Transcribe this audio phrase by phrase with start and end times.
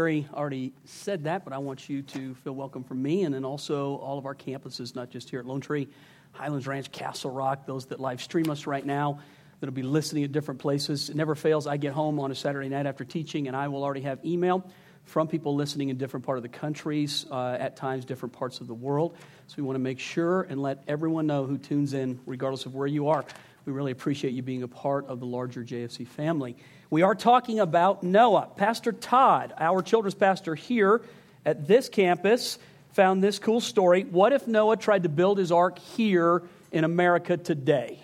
[0.00, 3.44] Terry already said that, but I want you to feel welcome from me and then
[3.44, 5.88] also all of our campuses, not just here at Lone Tree,
[6.32, 9.20] Highlands Ranch, Castle Rock, those that live stream us right now,
[9.60, 11.10] that'll be listening at different places.
[11.10, 11.66] It never fails.
[11.66, 14.66] I get home on a Saturday night after teaching, and I will already have email
[15.04, 18.68] from people listening in different part of the countries, uh, at times different parts of
[18.68, 19.14] the world.
[19.48, 22.74] So we want to make sure and let everyone know who tunes in, regardless of
[22.74, 23.22] where you are.
[23.66, 26.56] We really appreciate you being a part of the larger JFC family.
[26.90, 28.48] We are talking about Noah.
[28.56, 31.00] Pastor Todd, our children's pastor here
[31.46, 32.58] at this campus,
[32.94, 34.02] found this cool story.
[34.02, 38.00] What if Noah tried to build his ark here in America today?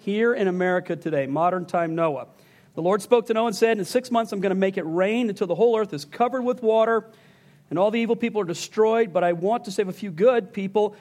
[0.00, 2.28] Here in America today, modern time Noah.
[2.76, 4.84] The Lord spoke to Noah and said, In six months I'm going to make it
[4.84, 7.10] rain until the whole earth is covered with water
[7.68, 10.54] and all the evil people are destroyed, but I want to save a few good
[10.54, 10.96] people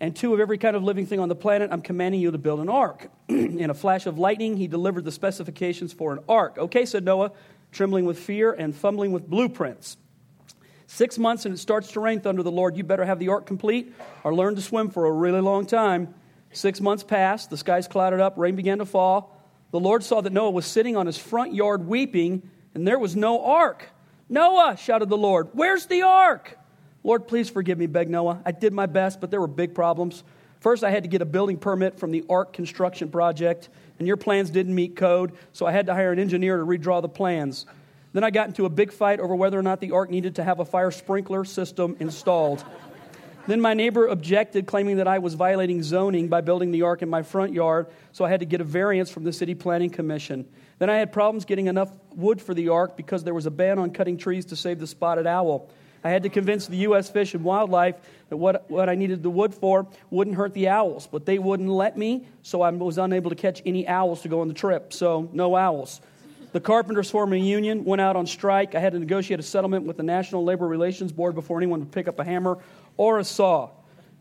[0.00, 2.38] and two of every kind of living thing on the planet, I'm commanding you to
[2.38, 3.10] build an ark.
[3.28, 6.56] In a flash of lightning, he delivered the specifications for an ark.
[6.58, 7.32] Okay, said Noah,
[7.72, 9.96] trembling with fear and fumbling with blueprints.
[10.86, 12.76] Six months and it starts to rain, thunder the Lord.
[12.76, 13.92] You better have the ark complete
[14.24, 16.14] or learn to swim for a really long time.
[16.52, 19.36] Six months passed, the skies clouded up, rain began to fall.
[19.70, 23.14] The Lord saw that Noah was sitting on his front yard weeping, and there was
[23.14, 23.90] no ark.
[24.30, 26.57] Noah, shouted the Lord, where's the ark?
[27.08, 28.42] Lord, please forgive me, begged Noah.
[28.44, 30.24] I did my best, but there were big problems.
[30.60, 34.18] First, I had to get a building permit from the Ark construction project, and your
[34.18, 37.64] plans didn't meet code, so I had to hire an engineer to redraw the plans.
[38.12, 40.44] Then I got into a big fight over whether or not the Ark needed to
[40.44, 42.62] have a fire sprinkler system installed.
[43.46, 47.08] then my neighbor objected, claiming that I was violating zoning by building the Ark in
[47.08, 50.46] my front yard, so I had to get a variance from the City Planning Commission.
[50.78, 53.78] Then I had problems getting enough wood for the Ark because there was a ban
[53.78, 55.70] on cutting trees to save the spotted owl.
[56.08, 57.10] I had to convince the U.S.
[57.10, 57.96] Fish and Wildlife
[58.30, 61.68] that what, what I needed the wood for wouldn't hurt the owls, but they wouldn't
[61.68, 64.94] let me, so I was unable to catch any owls to go on the trip.
[64.94, 66.00] So, no owls.
[66.52, 68.74] The Carpenters Forming Union went out on strike.
[68.74, 71.92] I had to negotiate a settlement with the National Labor Relations Board before anyone would
[71.92, 72.56] pick up a hammer
[72.96, 73.68] or a saw.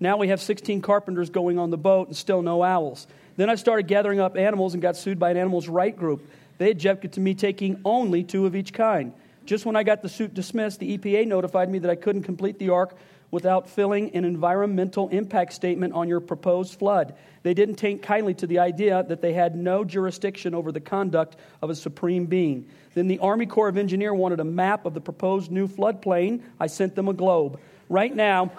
[0.01, 3.07] Now we have 16 carpenters going on the boat and still no owls.
[3.37, 6.29] Then I started gathering up animals and got sued by an animals right group.
[6.57, 9.13] They objected to me taking only two of each kind.
[9.47, 12.59] Just when I got the suit dismissed, the EPA notified me that I couldn't complete
[12.59, 12.97] the Ark
[13.31, 17.15] without filling an environmental impact statement on your proposed flood.
[17.43, 21.37] They didn't take kindly to the idea that they had no jurisdiction over the conduct
[21.61, 22.67] of a supreme being.
[22.93, 26.41] Then the Army Corps of Engineer wanted a map of the proposed new floodplain.
[26.59, 27.57] I sent them a globe.
[27.87, 28.51] Right now,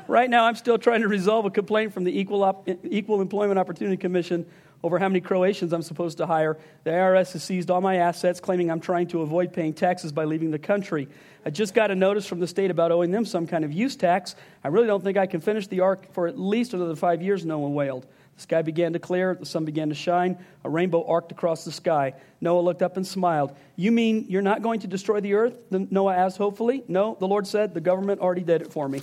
[0.08, 3.58] Right now, I'm still trying to resolve a complaint from the Equal, Op- Equal Employment
[3.58, 4.46] Opportunity Commission
[4.84, 6.60] over how many Croatians I'm supposed to hire.
[6.84, 10.26] The IRS has seized all my assets, claiming I'm trying to avoid paying taxes by
[10.26, 11.08] leaving the country.
[11.44, 13.96] I just got a notice from the state about owing them some kind of use
[13.96, 14.36] tax.
[14.64, 17.44] I really don't think I can finish the ark for at least another five years,
[17.44, 18.06] Noah wailed.
[18.36, 21.72] The sky began to clear, the sun began to shine, a rainbow arced across the
[21.72, 22.14] sky.
[22.42, 23.56] Noah looked up and smiled.
[23.76, 25.58] You mean you're not going to destroy the earth?
[25.72, 26.84] Noah asked hopefully.
[26.88, 29.02] No, the Lord said, the government already did it for me.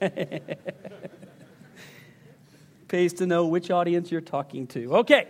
[2.88, 4.96] Pays to know which audience you're talking to.
[4.96, 5.26] Okay.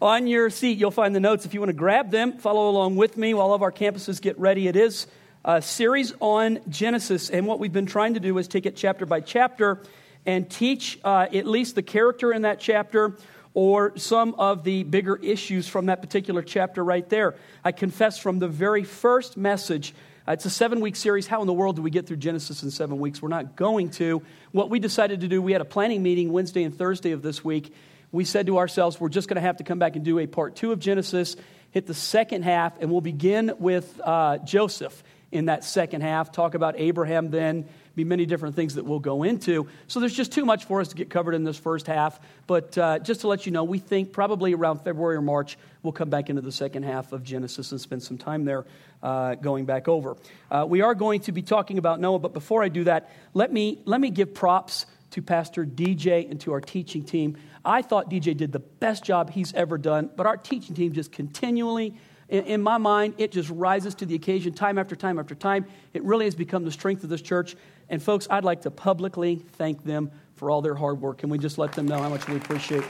[0.00, 1.46] On your seat, you'll find the notes.
[1.46, 4.20] If you want to grab them, follow along with me while all of our campuses
[4.20, 4.68] get ready.
[4.68, 5.06] It is
[5.44, 9.06] a series on Genesis, and what we've been trying to do is take it chapter
[9.06, 9.80] by chapter
[10.26, 13.16] and teach uh, at least the character in that chapter
[13.54, 17.34] or some of the bigger issues from that particular chapter right there.
[17.64, 19.94] I confess from the very first message
[20.28, 21.26] it's a seven week series.
[21.26, 23.22] How in the world do we get through Genesis in seven weeks?
[23.22, 24.22] We're not going to.
[24.50, 27.44] What we decided to do, we had a planning meeting Wednesday and Thursday of this
[27.44, 27.72] week.
[28.10, 30.26] We said to ourselves, we're just going to have to come back and do a
[30.26, 31.36] part two of Genesis,
[31.70, 36.54] hit the second half, and we'll begin with uh, Joseph in that second half, talk
[36.54, 39.66] about Abraham then be many different things that we'll go into.
[39.88, 42.20] So there's just too much for us to get covered in this first half.
[42.46, 45.94] But uh, just to let you know, we think probably around February or March, we'll
[45.94, 48.66] come back into the second half of Genesis and spend some time there
[49.02, 50.16] uh, going back over.
[50.50, 53.50] Uh, we are going to be talking about Noah, but before I do that, let
[53.50, 57.38] me, let me give props to Pastor DJ and to our teaching team.
[57.64, 61.12] I thought DJ did the best job he's ever done, but our teaching team just
[61.12, 61.96] continually
[62.28, 65.66] in, in, my mind, it just rises to the occasion time after time after time.
[65.94, 67.56] It really has become the strength of this church.
[67.88, 71.18] And folks, I'd like to publicly thank them for all their hard work.
[71.18, 72.82] Can we just let them know how much we appreciate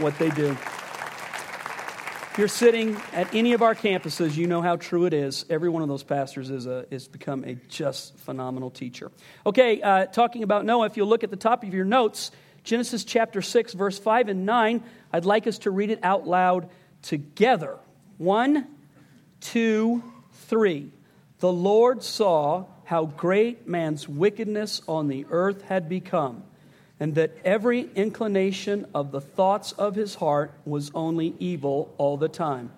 [0.00, 0.56] what they do?
[2.34, 5.46] If you're sitting at any of our campuses, you know how true it is.
[5.48, 9.12] Every one of those pastors is, a, is become a just phenomenal teacher.
[9.46, 12.32] Okay, uh, talking about Noah, if you look at the top of your notes,
[12.64, 14.82] Genesis chapter 6, verse 5 and 9,
[15.12, 16.70] I'd like us to read it out loud
[17.02, 17.76] together.
[18.18, 18.66] One,
[19.40, 20.02] two,
[20.48, 20.90] three.
[21.38, 26.42] The Lord saw how great man's wickedness on the earth had become,
[27.00, 32.28] and that every inclination of the thoughts of his heart was only evil all the
[32.28, 32.70] time.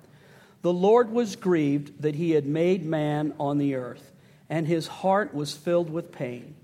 [0.62, 4.12] The Lord was grieved that he had made man on the earth,
[4.48, 6.54] and his heart was filled with pain.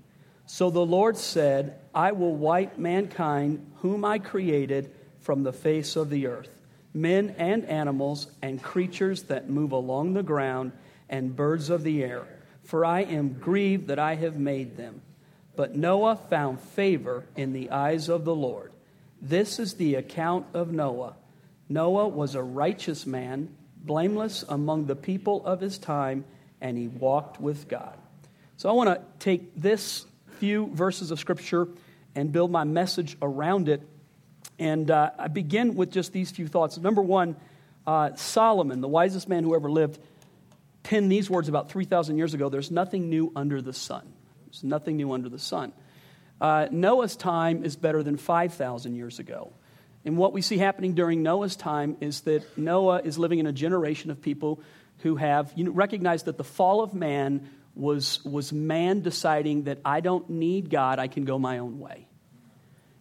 [0.45, 6.09] So the Lord said, I will wipe mankind, whom I created, from the face of
[6.09, 6.49] the earth,
[6.93, 10.73] men and animals, and creatures that move along the ground,
[11.09, 12.27] and birds of the air
[12.63, 15.01] for I am grieved that I have made them.
[15.55, 18.71] But Noah found favor in the eyes of the Lord.
[19.21, 21.15] This is the account of Noah.
[21.69, 26.25] Noah was a righteous man, blameless among the people of his time,
[26.59, 27.97] and he walked with God.
[28.57, 30.05] So I want to take this
[30.39, 31.67] few verses of Scripture
[32.15, 33.81] and build my message around it.
[34.59, 36.77] And uh, I begin with just these few thoughts.
[36.77, 37.35] Number one,
[37.85, 39.99] uh, Solomon, the wisest man who ever lived,
[40.83, 44.13] penned these words about 3,000 years ago there's nothing new under the sun.
[44.45, 45.73] There's nothing new under the sun.
[46.39, 49.53] Uh, Noah's time is better than 5,000 years ago.
[50.05, 53.53] And what we see happening during Noah's time is that Noah is living in a
[53.53, 54.59] generation of people
[54.99, 59.79] who have you know, recognized that the fall of man was, was man deciding that
[59.83, 62.07] I don't need God, I can go my own way.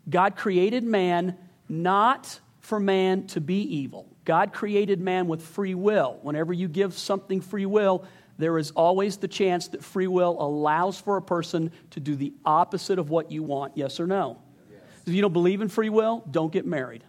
[0.08, 1.36] God created man
[1.68, 4.08] not for man to be evil.
[4.24, 6.18] God created man with free will.
[6.22, 8.04] Whenever you give something free will,
[8.38, 12.32] there is always the chance that free will allows for a person to do the
[12.44, 13.76] opposite of what you want.
[13.76, 14.38] Yes or no?
[14.70, 14.80] Yes.
[15.06, 17.04] If you don't believe in free will, don't get married.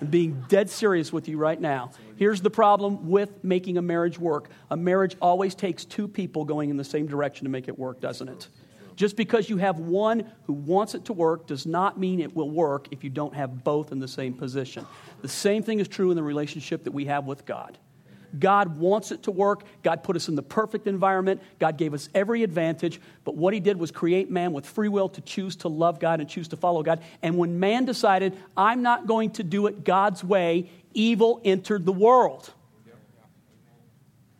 [0.00, 1.90] I'm being dead serious with you right now.
[2.16, 6.70] Here's the problem with making a marriage work a marriage always takes two people going
[6.70, 8.48] in the same direction to make it work, doesn't it?
[8.98, 12.50] Just because you have one who wants it to work does not mean it will
[12.50, 14.84] work if you don't have both in the same position.
[15.22, 17.78] The same thing is true in the relationship that we have with God.
[18.40, 19.62] God wants it to work.
[19.84, 21.40] God put us in the perfect environment.
[21.60, 23.00] God gave us every advantage.
[23.22, 26.18] But what He did was create man with free will to choose to love God
[26.18, 27.00] and choose to follow God.
[27.22, 31.92] And when man decided, I'm not going to do it God's way, evil entered the
[31.92, 32.52] world.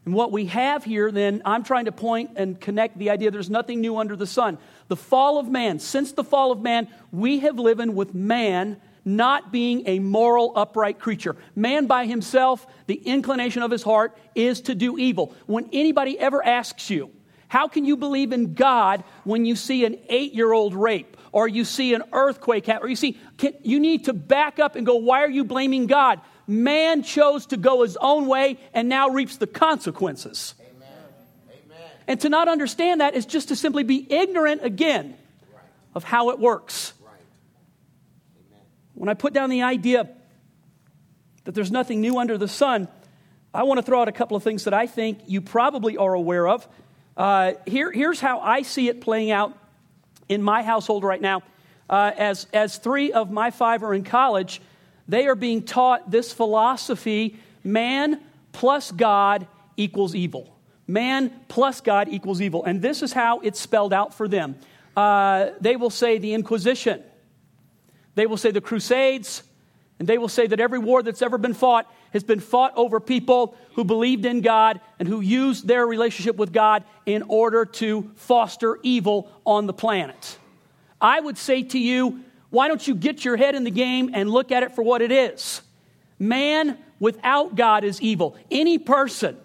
[0.08, 3.50] And what we have here, then, I'm trying to point and connect the idea there's
[3.50, 4.56] nothing new under the sun.
[4.88, 9.52] The fall of man, since the fall of man, we have lived with man not
[9.52, 11.37] being a moral, upright creature.
[11.55, 15.34] Man by himself, the inclination of his heart is to do evil.
[15.44, 17.10] When anybody ever asks you,
[17.49, 21.19] how can you believe in God when you see an eight year old rape?
[21.32, 24.87] Or you see an earthquake, or you see, can, you need to back up and
[24.87, 26.22] go, why are you blaming God?
[26.49, 30.55] Man chose to go his own way and now reaps the consequences.
[30.59, 30.89] Amen.
[31.50, 31.91] Amen.
[32.09, 35.15] And to not understand that is just to simply be ignorant again
[35.55, 35.62] right.
[35.95, 36.95] of how it works.
[37.05, 37.12] Right.
[38.95, 40.09] When I put down the idea
[41.45, 42.89] that there's nothing new under the sun,
[43.53, 46.15] I want to throw out a couple of things that I think you probably are
[46.15, 46.67] aware of.
[47.17, 49.56] Uh, here, here's how I see it playing out
[50.29, 51.43] in my household right now.
[51.91, 54.61] Uh, as, as three of my five are in college,
[55.08, 58.20] they are being taught this philosophy man
[58.53, 59.46] plus God
[59.77, 60.55] equals evil.
[60.86, 62.65] Man plus God equals evil.
[62.65, 64.56] And this is how it's spelled out for them.
[64.96, 67.03] Uh, they will say the Inquisition,
[68.15, 69.43] they will say the Crusades,
[69.98, 73.00] and they will say that every war that's ever been fought has been fought over
[73.00, 78.10] people who believed in God and who used their relationship with God in order to
[78.17, 80.38] foster evil on the planet.
[81.00, 84.31] I would say to you, why don't you get your head in the game and
[84.31, 85.62] look at it for what it is?
[86.19, 88.36] Man without God is evil.
[88.50, 89.36] Any person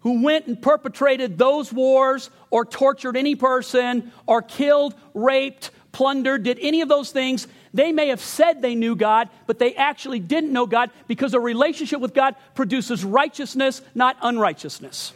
[0.00, 6.58] who went and perpetrated those wars or tortured any person or killed, raped, plundered, did
[6.60, 10.52] any of those things, they may have said they knew God, but they actually didn't
[10.52, 15.12] know God because a relationship with God produces righteousness, not unrighteousness.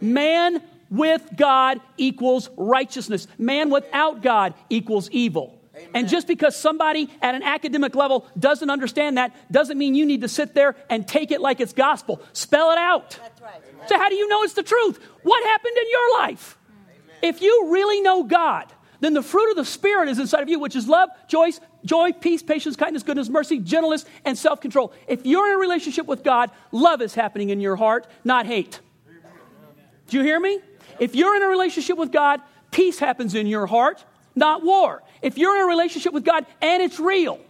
[0.00, 3.26] Man with God equals righteousness.
[3.38, 5.55] Man without God equals evil.
[5.94, 10.22] And just because somebody at an academic level doesn't understand that doesn't mean you need
[10.22, 12.22] to sit there and take it like it's gospel.
[12.32, 13.18] Spell it out.
[13.22, 13.60] That's right.
[13.86, 14.98] So, how do you know it's the truth?
[15.22, 16.58] What happened in your life?
[16.70, 17.16] Amen.
[17.22, 20.58] If you really know God, then the fruit of the Spirit is inside of you,
[20.58, 21.50] which is love, joy,
[21.84, 24.92] joy, peace, patience, kindness, goodness, mercy, gentleness, and self control.
[25.06, 28.80] If you're in a relationship with God, love is happening in your heart, not hate.
[30.08, 30.60] Do you hear me?
[30.98, 32.40] If you're in a relationship with God,
[32.70, 34.04] peace happens in your heart,
[34.36, 35.02] not war.
[35.22, 37.40] If you're in a relationship with God and it's real,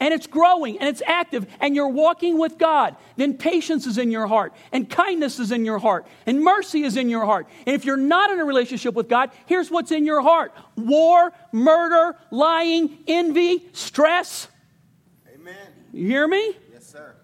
[0.00, 4.10] and it's growing and it's active and you're walking with God, then patience is in
[4.10, 7.46] your heart and kindness is in your heart and mercy is in your heart.
[7.66, 11.32] And if you're not in a relationship with God, here's what's in your heart war,
[11.52, 14.48] murder, lying, envy, stress.
[15.34, 15.54] Amen.
[15.92, 16.56] You hear me?
[16.72, 17.14] Yes, sir.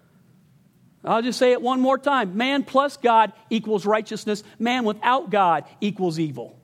[1.03, 2.37] I'll just say it one more time.
[2.37, 4.43] Man plus God equals righteousness.
[4.59, 6.56] Man without God equals evil.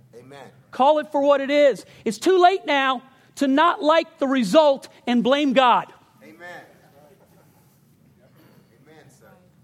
[0.73, 1.85] Call it for what it is.
[2.03, 3.01] It's too late now
[3.35, 5.93] to not like the result and blame God.
[6.21, 6.35] Amen.
[6.35, 6.61] Amen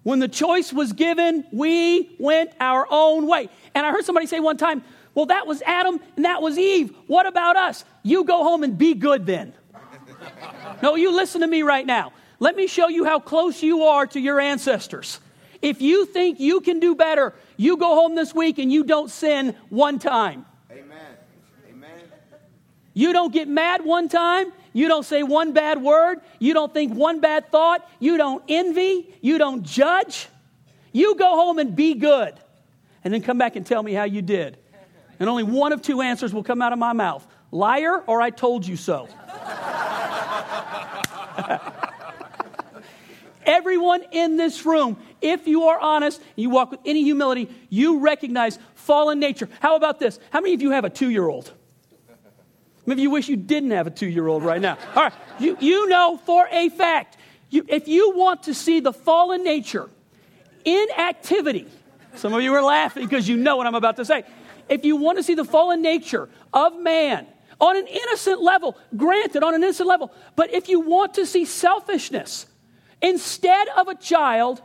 [0.04, 3.50] when the choice was given, we went our own way.
[3.76, 6.96] And I heard somebody say one time, well, that was Adam and that was Eve.
[7.08, 7.84] What about us?
[8.02, 9.54] You go home and be good then.
[10.82, 12.14] no, you listen to me right now.
[12.40, 15.20] Let me show you how close you are to your ancestors.
[15.62, 19.12] If you think you can do better, you go home this week and you don't
[19.12, 20.46] sin one time.
[23.00, 24.52] You don't get mad one time.
[24.74, 26.20] You don't say one bad word.
[26.38, 27.90] You don't think one bad thought.
[27.98, 29.16] You don't envy.
[29.22, 30.28] You don't judge.
[30.92, 32.34] You go home and be good.
[33.06, 34.58] And then come back and tell me how you did.
[35.18, 38.32] And only one of two answers will come out of my mouth liar or I
[38.32, 39.08] told you so.
[43.46, 48.00] Everyone in this room, if you are honest, and you walk with any humility, you
[48.00, 49.48] recognize fallen nature.
[49.62, 50.20] How about this?
[50.32, 51.54] How many of you have a two year old?
[52.86, 54.78] Maybe you wish you didn't have a two year old right now.
[54.96, 57.18] All right, you, you know for a fact,
[57.50, 59.90] you, if you want to see the fallen nature
[60.66, 61.68] in activity,
[62.16, 64.24] some of you are laughing because you know what I'm about to say.
[64.68, 67.28] If you want to see the fallen nature of man
[67.60, 71.46] on an innocent level, granted, on an innocent level, but if you want to see
[71.46, 72.46] selfishness,
[73.02, 74.62] instead of a child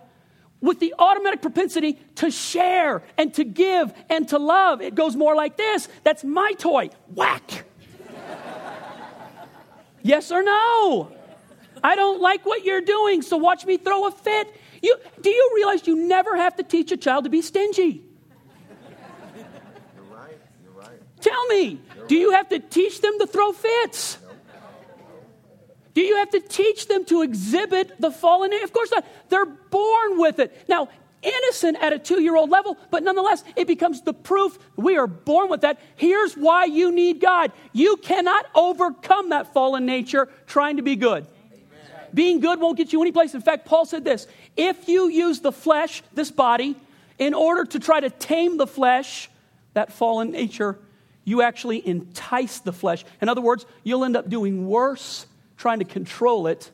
[0.65, 4.81] with the automatic propensity to share and to give and to love.
[4.81, 6.89] It goes more like this that's my toy.
[7.15, 7.67] Whack.
[10.05, 11.11] Yes or no?
[11.83, 14.49] I don't like what you're doing, so watch me throw a fit.
[14.81, 18.05] You, do you realize you never have to teach a child to be stingy?
[19.97, 20.39] You're right.
[20.63, 21.01] You're right.
[21.21, 24.19] Tell me, you're do you have to teach them to throw fits?
[25.95, 28.53] Do you have to teach them to exhibit the fallen?
[28.63, 29.07] Of course not.
[29.29, 30.69] They're born with it.
[30.69, 30.89] Now,
[31.25, 35.07] innocent at a two year old level, but nonetheless, it becomes the proof we are
[35.07, 35.81] born with that.
[35.97, 37.53] Here's why you need God.
[37.73, 41.27] You cannot overcome that fallen nature trying to be good.
[41.53, 42.09] Amen.
[42.13, 43.35] Being good won't get you any place.
[43.35, 44.27] In fact, Paul said this
[44.57, 46.77] if you use the flesh, this body,
[47.19, 49.31] in order to try to tame the flesh,
[49.75, 50.79] that fallen nature,
[51.25, 53.05] you actually entice the flesh.
[53.21, 55.27] In other words, you'll end up doing worse
[55.57, 56.71] trying to control it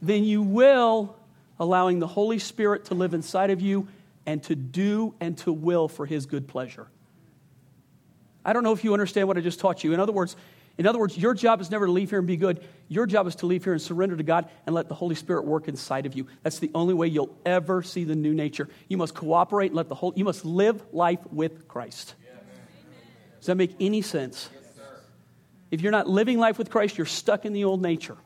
[0.00, 1.16] than you will
[1.62, 3.86] allowing the Holy Spirit to live inside of you
[4.26, 6.88] and to do and to will for his good pleasure.
[8.44, 9.92] I don't know if you understand what I just taught you.
[9.94, 10.34] In other words,
[10.76, 12.64] in other words, your job is never to leave here and be good.
[12.88, 15.44] Your job is to leave here and surrender to God and let the Holy Spirit
[15.44, 16.26] work inside of you.
[16.42, 18.68] That's the only way you'll ever see the new nature.
[18.88, 22.16] You must cooperate and let the whole you must live life with Christ.
[23.38, 24.50] Does that make any sense?
[25.70, 28.16] If you're not living life with Christ, you're stuck in the old nature.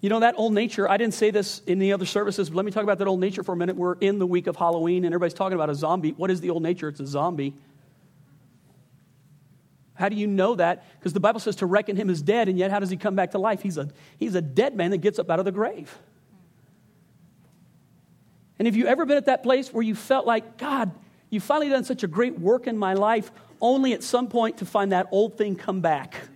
[0.00, 2.64] You know, that old nature, I didn't say this in the other services, but let
[2.64, 3.76] me talk about that old nature for a minute.
[3.76, 6.10] We're in the week of Halloween and everybody's talking about a zombie.
[6.12, 6.88] What is the old nature?
[6.88, 7.54] It's a zombie.
[9.94, 10.84] How do you know that?
[10.98, 13.16] Because the Bible says to reckon him as dead, and yet how does he come
[13.16, 13.62] back to life?
[13.62, 13.88] He's a,
[14.18, 15.98] he's a dead man that gets up out of the grave.
[18.58, 20.90] And have you ever been at that place where you felt like, God,
[21.30, 23.30] you've finally done such a great work in my life?
[23.60, 26.28] only at some point to find that old thing come back.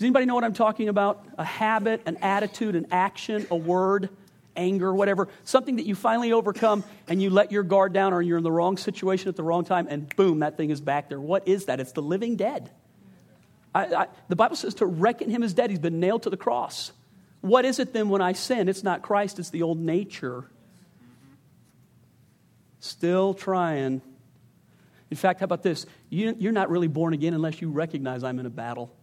[0.00, 1.26] Does anybody know what I'm talking about?
[1.36, 4.08] A habit, an attitude, an action, a word,
[4.56, 5.28] anger, whatever.
[5.44, 8.50] Something that you finally overcome and you let your guard down or you're in the
[8.50, 11.20] wrong situation at the wrong time and boom, that thing is back there.
[11.20, 11.80] What is that?
[11.80, 12.70] It's the living dead.
[13.74, 15.68] I, I, the Bible says to reckon him as dead.
[15.68, 16.92] He's been nailed to the cross.
[17.42, 18.70] What is it then when I sin?
[18.70, 20.46] It's not Christ, it's the old nature.
[22.78, 24.00] Still trying
[25.10, 25.86] in fact, how about this?
[26.08, 28.94] You, you're not really born again unless you recognize I'm in a battle.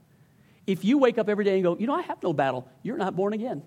[0.67, 2.97] If you wake up every day and go, you know, I have no battle, you're
[2.97, 3.63] not born again.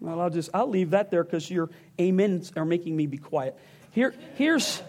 [0.00, 1.68] Well, I'll just I'll leave that there because your
[1.98, 3.58] amens are making me be quiet.
[3.90, 4.80] Here, here's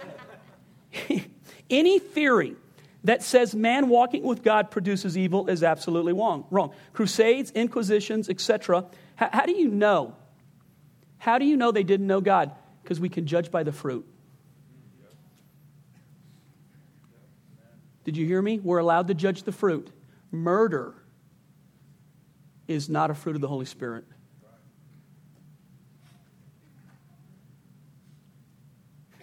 [1.69, 2.55] any theory
[3.03, 6.45] that says man walking with God produces evil is absolutely wrong.
[6.51, 6.71] Wrong.
[6.93, 8.85] Crusades, inquisitions, etc.
[9.15, 10.15] How, how do you know
[11.17, 12.51] how do you know they didn't know God?
[12.83, 14.07] Because we can judge by the fruit.
[18.07, 18.57] Did you hear me?
[18.59, 19.91] We're allowed to judge the fruit.
[20.31, 20.95] Murder
[22.65, 24.05] is not a fruit of the Holy Spirit.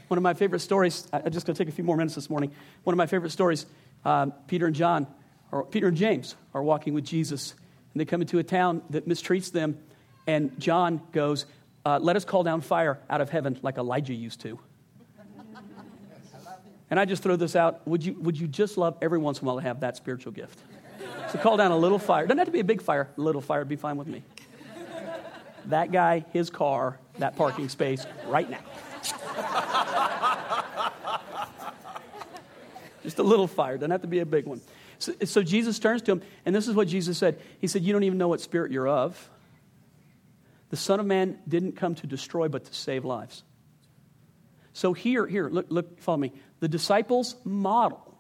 [0.09, 2.29] One of my favorite stories, I'm just going to take a few more minutes this
[2.29, 2.53] morning.
[2.83, 3.65] One of my favorite stories
[4.05, 5.07] um, Peter and John,
[5.51, 7.53] or Peter and James, are walking with Jesus,
[7.95, 9.79] and they come into a town that mistreats them.
[10.27, 11.47] And John goes,
[11.87, 14.61] uh, let us call down fire out of heaven like Elijah used to.
[16.91, 17.87] And I just throw this out.
[17.87, 20.33] Would you, would you just love every once in a while to have that spiritual
[20.33, 20.59] gift?
[21.33, 22.27] So call down a little fire.
[22.27, 23.09] Doesn't have to be a big fire.
[23.17, 24.23] A little fire would be fine with me.
[25.67, 28.61] That guy, his car, that parking space, right now.
[33.03, 33.77] Just a little fire.
[33.77, 34.61] Doesn't have to be a big one.
[34.99, 37.41] So, so Jesus turns to him, and this is what Jesus said.
[37.61, 39.29] He said, You don't even know what spirit you're of.
[40.71, 43.43] The Son of Man didn't come to destroy, but to save lives.
[44.75, 46.33] So here, here, look, look, follow me.
[46.59, 48.19] The disciples' model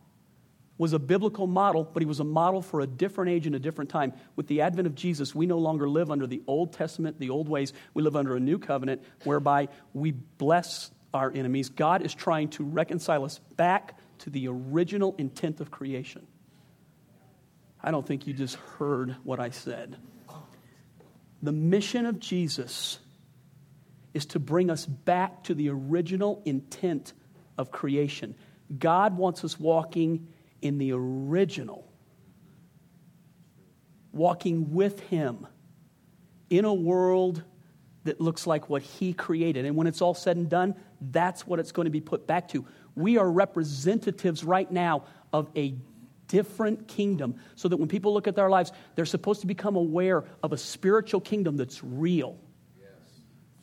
[0.78, 3.58] was a biblical model, but he was a model for a different age and a
[3.58, 4.12] different time.
[4.36, 7.48] With the advent of Jesus, we no longer live under the Old Testament, the old
[7.48, 7.72] ways.
[7.92, 11.68] We live under a new covenant whereby we bless our enemies.
[11.68, 16.26] God is trying to reconcile us back to the original intent of creation.
[17.82, 19.96] I don't think you just heard what I said.
[21.42, 22.98] The mission of Jesus
[24.14, 27.12] is to bring us back to the original intent
[27.58, 28.34] of creation.
[28.78, 30.28] God wants us walking
[30.62, 31.86] in the original,
[34.12, 35.46] walking with Him
[36.48, 37.42] in a world
[38.04, 39.64] that looks like what He created.
[39.64, 42.48] And when it's all said and done, that's what it's going to be put back
[42.48, 42.64] to.
[42.94, 45.74] We are representatives right now of a
[46.28, 50.24] different kingdom so that when people look at their lives, they're supposed to become aware
[50.42, 52.38] of a spiritual kingdom that's real.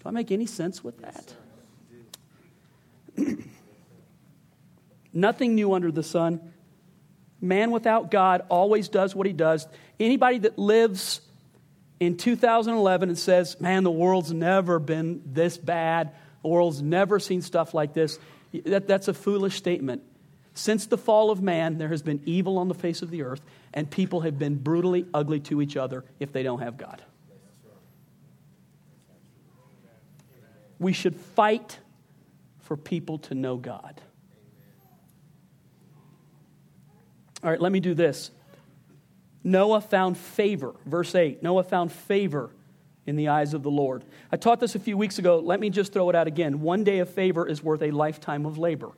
[0.01, 1.33] Do I make any sense with that?
[3.17, 3.35] Yes,
[5.13, 6.53] Nothing new under the sun.
[7.39, 9.67] Man without God always does what he does.
[9.99, 11.21] Anybody that lives
[11.99, 17.41] in 2011 and says, Man, the world's never been this bad, the world's never seen
[17.41, 18.17] stuff like this,
[18.65, 20.03] that, that's a foolish statement.
[20.53, 23.41] Since the fall of man, there has been evil on the face of the earth,
[23.73, 27.01] and people have been brutally ugly to each other if they don't have God.
[30.81, 31.77] We should fight
[32.61, 34.01] for people to know God.
[37.43, 38.31] All right, let me do this.
[39.43, 40.73] Noah found favor.
[40.87, 42.49] Verse 8 Noah found favor
[43.05, 44.03] in the eyes of the Lord.
[44.31, 45.37] I taught this a few weeks ago.
[45.37, 46.61] Let me just throw it out again.
[46.61, 48.89] One day of favor is worth a lifetime of labor.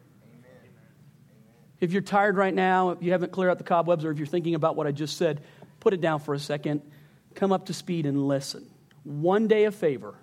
[1.81, 4.25] If you're tired right now, if you haven't cleared out the cobwebs, or if you're
[4.25, 5.41] thinking about what I just said,
[5.81, 6.81] put it down for a second.
[7.35, 8.69] Come up to speed and listen.
[9.03, 10.15] One day of favor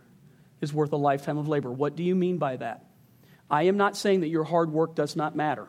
[0.60, 1.70] is worth a lifetime of labor.
[1.70, 2.84] What do you mean by that?
[3.50, 5.68] I am not saying that your hard work does not matter.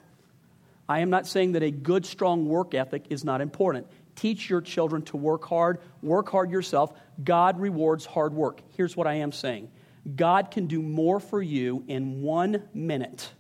[0.88, 3.88] I am not saying that a good, strong work ethic is not important.
[4.16, 6.94] Teach your children to work hard, work hard yourself.
[7.24, 8.62] God rewards hard work.
[8.76, 9.70] Here's what I am saying
[10.16, 13.32] God can do more for you in one minute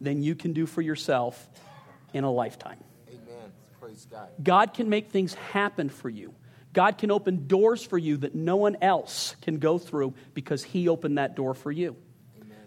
[0.00, 1.48] than you can do for yourself
[2.12, 2.78] in a lifetime.
[3.08, 3.52] Amen.
[3.80, 4.28] Praise God.
[4.42, 6.34] God can make things happen for you.
[6.72, 10.88] God can open doors for you that no one else can go through because He
[10.88, 11.96] opened that door for you.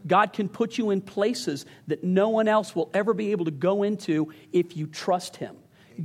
[0.06, 3.52] God can put you in places that no one else will ever be able to
[3.52, 5.56] go into if you trust Him.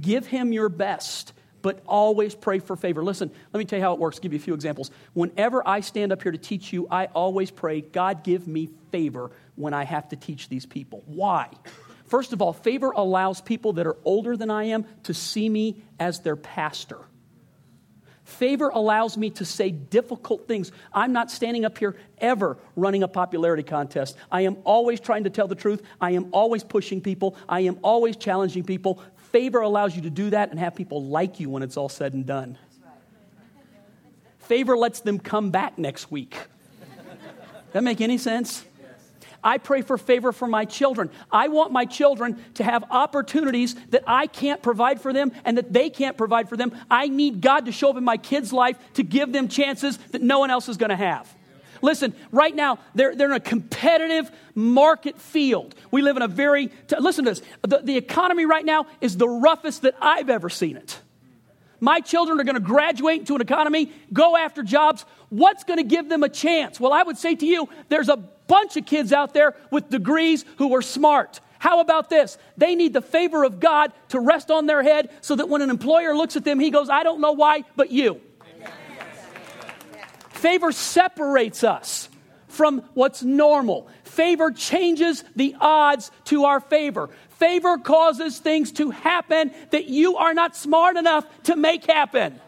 [0.00, 1.32] Give Him your best,
[1.62, 3.02] but always pray for favor.
[3.02, 4.18] Listen, let me tell you how it works.
[4.18, 4.92] I'll give you a few examples.
[5.14, 9.32] Whenever I stand up here to teach you, I always pray, God, give me favor
[9.56, 11.02] when I have to teach these people.
[11.06, 11.48] Why?
[12.06, 15.82] First of all, favor allows people that are older than I am to see me
[15.98, 17.00] as their pastor.
[18.28, 20.70] Favor allows me to say difficult things.
[20.92, 24.18] I'm not standing up here ever running a popularity contest.
[24.30, 25.82] I am always trying to tell the truth.
[25.98, 27.36] I am always pushing people.
[27.48, 29.02] I am always challenging people.
[29.32, 32.12] Favor allows you to do that and have people like you when it's all said
[32.12, 32.58] and done.
[34.40, 36.36] Favor lets them come back next week.
[37.72, 38.62] That make any sense?
[39.42, 41.10] I pray for favor for my children.
[41.30, 45.72] I want my children to have opportunities that I can't provide for them and that
[45.72, 46.72] they can't provide for them.
[46.90, 50.22] I need God to show up in my kids' life to give them chances that
[50.22, 51.32] no one else is going to have.
[51.82, 55.74] Listen, right now, they're, they're in a competitive market field.
[55.90, 59.16] We live in a very, t- listen to this, the, the economy right now is
[59.16, 61.00] the roughest that I've ever seen it.
[61.80, 65.04] My children are going to graduate into an economy, go after jobs.
[65.28, 66.80] What's going to give them a chance?
[66.80, 70.44] Well, I would say to you, there's a bunch of kids out there with degrees
[70.56, 71.40] who are smart.
[71.60, 72.38] How about this?
[72.56, 75.70] They need the favor of God to rest on their head so that when an
[75.70, 78.20] employer looks at them, he goes, I don't know why, but you.
[80.30, 82.08] Favor separates us
[82.46, 83.88] from what's normal.
[84.04, 87.10] Favor changes the odds to our favor.
[87.30, 92.40] Favor causes things to happen that you are not smart enough to make happen.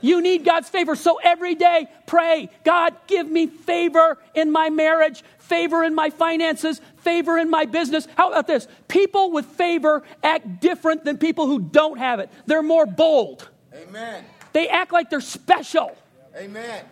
[0.00, 0.96] You need God's favor.
[0.96, 6.80] So every day, pray, God, give me favor in my marriage, favor in my finances,
[6.98, 8.06] favor in my business.
[8.16, 8.66] How about this?
[8.88, 12.30] People with favor act different than people who don't have it.
[12.46, 13.48] They're more bold.
[13.74, 14.24] Amen.
[14.52, 15.96] They act like they're special.
[16.36, 16.84] Amen.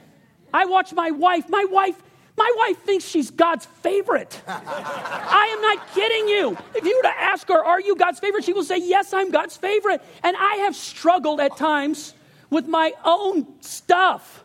[0.53, 1.49] I watch my wife.
[1.49, 2.03] My wife
[2.37, 4.41] My wife thinks she's God's favorite.
[4.47, 6.57] I am not kidding you.
[6.77, 8.45] If you were to ask her, Are you God's favorite?
[8.45, 10.01] She will say, Yes, I'm God's favorite.
[10.23, 12.15] And I have struggled at times
[12.51, 14.45] with my own stuff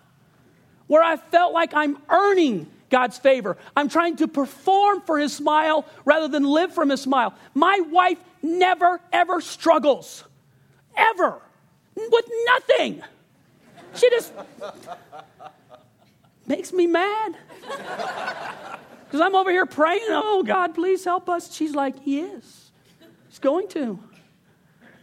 [0.87, 3.57] where I felt like I'm earning God's favor.
[3.75, 7.33] I'm trying to perform for His smile rather than live from His smile.
[7.53, 10.23] My wife never, ever struggles.
[10.95, 11.41] Ever.
[11.95, 13.01] With nothing.
[13.95, 14.33] She just
[16.47, 17.35] makes me mad.
[19.05, 21.53] Because I'm over here praying, oh, God, please help us.
[21.53, 22.71] She's like, He is.
[23.29, 23.99] He's going to.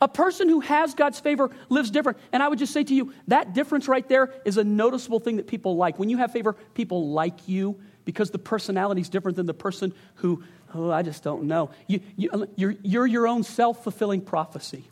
[0.01, 2.19] A person who has God's favor lives different.
[2.33, 5.37] And I would just say to you, that difference right there is a noticeable thing
[5.37, 5.99] that people like.
[5.99, 9.93] When you have favor, people like you because the personality is different than the person
[10.17, 10.43] who,
[10.75, 11.71] oh, I just don't know.
[11.87, 14.85] You, you, you're, you're your own self fulfilling prophecy.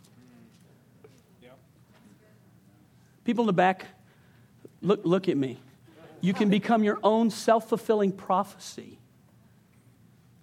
[3.25, 3.87] People in the back,
[4.81, 5.59] look, look at me.
[6.21, 8.99] You can become your own self fulfilling prophecy.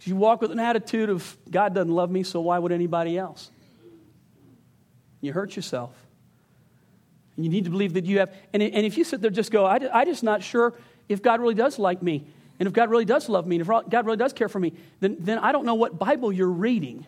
[0.04, 3.50] You walk with an attitude of, God doesn't love me, so why would anybody else?
[5.26, 5.92] You hurt yourself.
[7.36, 9.66] You need to believe that you have, and, and if you sit there just go,
[9.66, 10.74] I, I just not sure
[11.10, 12.26] if God really does like me,
[12.60, 14.74] and if God really does love me, and if God really does care for me,
[15.02, 17.06] then, then I don't know what Bible you're reading.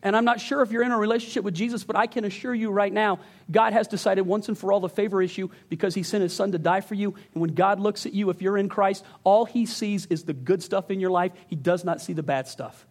[0.00, 2.54] And I'm not sure if you're in a relationship with Jesus, but I can assure
[2.54, 3.18] you right now,
[3.50, 6.52] God has decided once and for all the favor issue because He sent His Son
[6.52, 7.14] to die for you.
[7.34, 10.34] And when God looks at you, if you're in Christ, all He sees is the
[10.34, 11.32] good stuff in your life.
[11.48, 12.86] He does not see the bad stuff.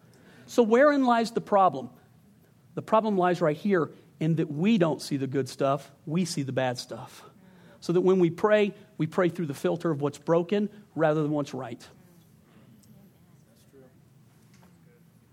[0.48, 1.90] So, wherein lies the problem?
[2.76, 6.44] The problem lies right here in that we don't see the good stuff, we see
[6.44, 7.24] the bad stuff.
[7.80, 11.32] So that when we pray, we pray through the filter of what's broken rather than
[11.32, 11.86] what's right.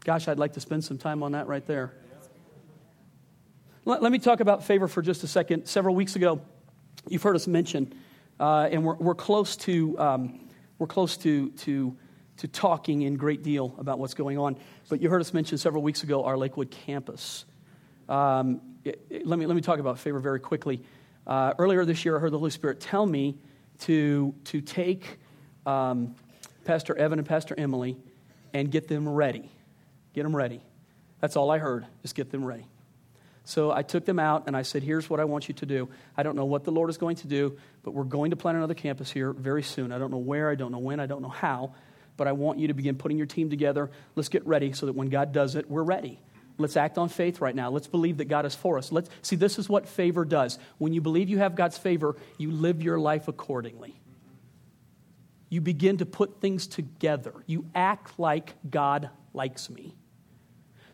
[0.05, 1.95] Gosh, I'd like to spend some time on that right there.
[3.87, 5.67] Let, let me talk about favor for just a second.
[5.67, 6.43] Several weeks ago,
[7.09, 7.95] you've heard us mention,
[8.39, 10.41] uh, and we're, we're close to um,
[10.79, 11.97] we're close to, to
[12.39, 14.57] to talking in great deal about what's going on.
[14.89, 17.45] But you heard us mention several weeks ago our Lakewood campus.
[18.09, 20.83] Um, let me let me talk about favor very quickly.
[21.27, 23.39] Uh, earlier this year, I heard the Holy Spirit tell me
[23.81, 25.19] to to take
[25.67, 26.15] um,
[26.65, 27.97] Pastor Evan and Pastor Emily
[28.53, 29.51] and get them ready
[30.15, 30.63] Get them ready.
[31.21, 31.85] That's all I heard.
[32.03, 32.67] Just get them ready.
[33.45, 35.89] So I took them out and I said, Here's what I want you to do.
[36.17, 38.57] I don't know what the Lord is going to do, but we're going to plan
[38.57, 39.93] another campus here very soon.
[39.93, 41.75] I don't know where, I don't know when, I don't know how,
[42.17, 43.91] but I want you to begin putting your team together.
[44.15, 46.21] Let's get ready so that when God does it, we're ready.
[46.57, 47.71] Let's act on faith right now.
[47.71, 48.93] Let's believe that God is for us.
[48.93, 50.59] Let's see this is what favor does.
[50.79, 54.01] When you believe you have God's favor, you live your life accordingly.
[55.49, 57.35] You begin to put things together.
[57.47, 59.95] You act like God likes me.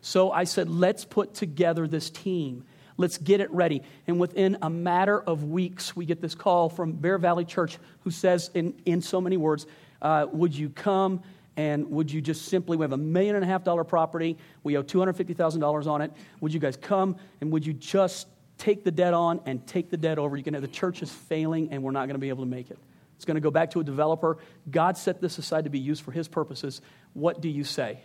[0.01, 2.65] So I said, let's put together this team.
[2.97, 3.83] Let's get it ready.
[4.07, 8.11] And within a matter of weeks, we get this call from Bear Valley Church who
[8.11, 9.67] says, in, in so many words,
[10.01, 11.21] uh, Would you come
[11.57, 14.77] and would you just simply, we have a million and a half dollar property, we
[14.77, 16.11] owe $250,000 on it.
[16.39, 19.97] Would you guys come and would you just take the debt on and take the
[19.97, 20.37] debt over?
[20.37, 22.49] You can have the church is failing and we're not going to be able to
[22.49, 22.79] make it.
[23.15, 24.37] It's going to go back to a developer.
[24.69, 26.81] God set this aside to be used for his purposes.
[27.13, 27.99] What do you say?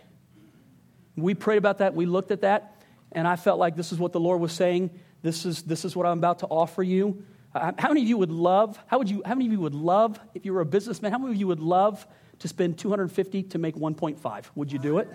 [1.15, 1.95] We prayed about that.
[1.95, 2.83] We looked at that.
[3.13, 4.91] And I felt like this is what the Lord was saying.
[5.23, 7.23] This is, this is what I'm about to offer you.
[7.53, 10.19] How many of you would love, how, would you, how many of you would love,
[10.35, 12.05] if you were a businessman, how many of you would love
[12.39, 14.45] to spend 250 to make 1.5?
[14.55, 15.09] Would you do it?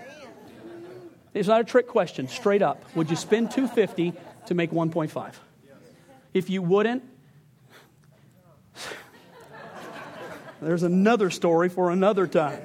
[1.35, 2.85] It's not a trick question, straight up.
[2.95, 4.13] Would you spend 250
[4.47, 5.35] to make 1.5?
[6.35, 7.03] If you wouldn't,
[10.61, 12.61] there's another story for another time.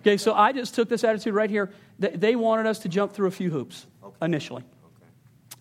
[0.00, 1.70] Okay, so I just took this attitude right here.
[1.98, 3.86] They wanted us to jump through a few hoops
[4.20, 4.64] initially.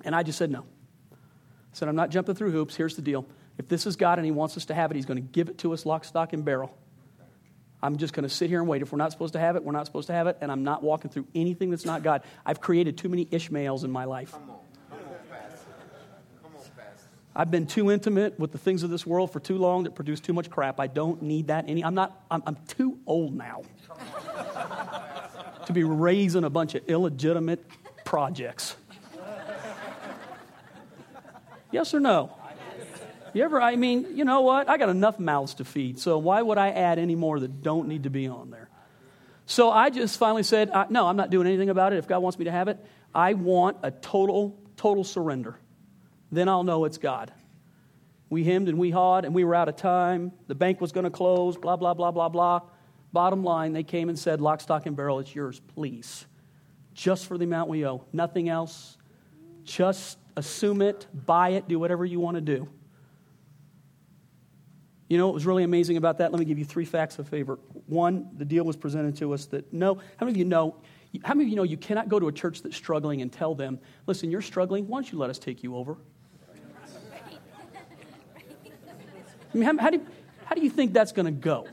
[0.03, 0.65] And I just said no.
[1.11, 1.15] I
[1.73, 2.75] said, I'm not jumping through hoops.
[2.75, 3.25] Here's the deal.
[3.57, 5.49] If this is God and He wants us to have it, He's going to give
[5.49, 6.75] it to us lock, stock, and barrel.
[7.83, 8.81] I'm just going to sit here and wait.
[8.81, 10.63] If we're not supposed to have it, we're not supposed to have it, and I'm
[10.63, 12.23] not walking through anything that's not God.
[12.45, 14.31] I've created too many Ishmaels in my life.
[14.31, 14.47] Come on.
[14.89, 15.05] Come on,
[16.43, 16.63] Come on,
[17.35, 20.19] I've been too intimate with the things of this world for too long that produce
[20.19, 20.79] too much crap.
[20.79, 21.83] I don't need that any.
[21.83, 22.23] I'm not.
[22.29, 23.63] I'm, I'm too old now
[25.65, 27.65] to be raising a bunch of illegitimate
[28.05, 28.75] projects.
[31.71, 32.35] Yes or no?
[33.33, 34.69] You ever, I mean, you know what?
[34.69, 37.87] I got enough mouths to feed, so why would I add any more that don't
[37.87, 38.69] need to be on there?
[39.45, 41.97] So I just finally said, no, I'm not doing anything about it.
[41.97, 42.77] If God wants me to have it,
[43.13, 45.57] I want a total, total surrender.
[46.31, 47.33] Then I'll know it's God.
[48.29, 50.31] We hemmed and we hawed, and we were out of time.
[50.47, 52.61] The bank was going to close, blah, blah, blah, blah, blah.
[53.11, 56.25] Bottom line, they came and said, Lock, stock, and barrel, it's yours, please.
[56.93, 58.05] Just for the amount we owe.
[58.13, 58.97] Nothing else.
[59.63, 62.69] Just assume it, buy it, do whatever you want to do.
[65.11, 66.31] You know what was really amazing about that?
[66.31, 67.59] Let me give you three facts of favor.
[67.87, 70.77] One, the deal was presented to us that no, how many of you know?
[71.25, 73.53] How many of you know you cannot go to a church that's struggling and tell
[73.53, 75.97] them, listen, you're struggling, why don't you let us take you over?
[79.53, 80.01] I mean, how, how, do,
[80.45, 81.67] how do you think that's going to go?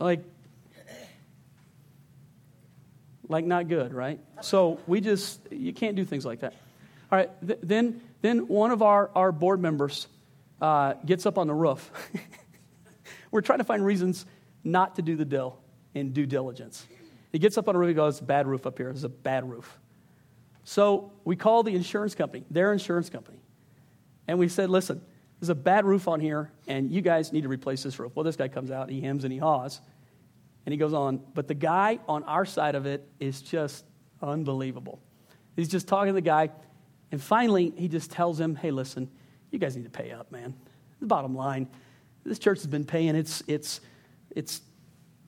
[0.00, 0.24] Like,
[3.28, 4.18] like not good, right?
[4.40, 6.54] So we just, you can't do things like that.
[7.12, 10.08] All right, th- then, then one of our, our board members
[10.62, 11.90] uh, gets up on the roof.
[13.32, 14.24] We're trying to find reasons
[14.62, 15.58] not to do the deal
[15.92, 16.86] in due diligence.
[17.32, 18.88] He gets up on the roof, he goes, bad roof up here.
[18.90, 19.78] It's a bad roof.
[20.64, 23.40] So we call the insurance company, their insurance company,
[24.28, 25.02] and we said, listen,
[25.40, 28.12] there's a bad roof on here, and you guys need to replace this roof.
[28.14, 29.80] Well, this guy comes out, he hems and he haws,
[30.64, 31.20] and he goes on.
[31.34, 33.84] But the guy on our side of it is just
[34.22, 35.00] unbelievable.
[35.56, 36.50] He's just talking to the guy,
[37.10, 39.10] and finally, he just tells him, hey, listen,
[39.52, 40.54] you guys need to pay up, man.
[41.00, 41.68] The bottom line,
[42.24, 43.80] this church has been paying its, its,
[44.30, 44.62] its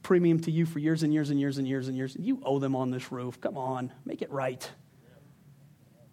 [0.02, 2.16] premium to you for years and years and years and years and years.
[2.18, 3.40] You owe them on this roof.
[3.40, 4.68] Come on, make it right.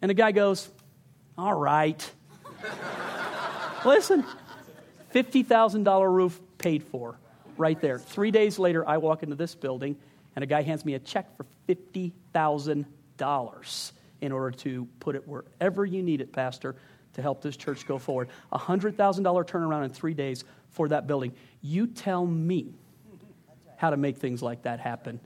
[0.00, 0.68] And the guy goes,
[1.38, 2.10] All right.
[3.84, 4.24] Listen,
[5.14, 7.18] $50,000 roof paid for
[7.56, 7.98] right there.
[7.98, 9.96] Three days later, I walk into this building,
[10.36, 15.84] and a guy hands me a check for $50,000 in order to put it wherever
[15.84, 16.76] you need it, Pastor,
[17.14, 18.28] to help this church go forward.
[18.52, 21.32] A $100,000 turnaround in three days for that building.
[21.60, 22.74] You tell me
[23.76, 25.20] how to make things like that happen.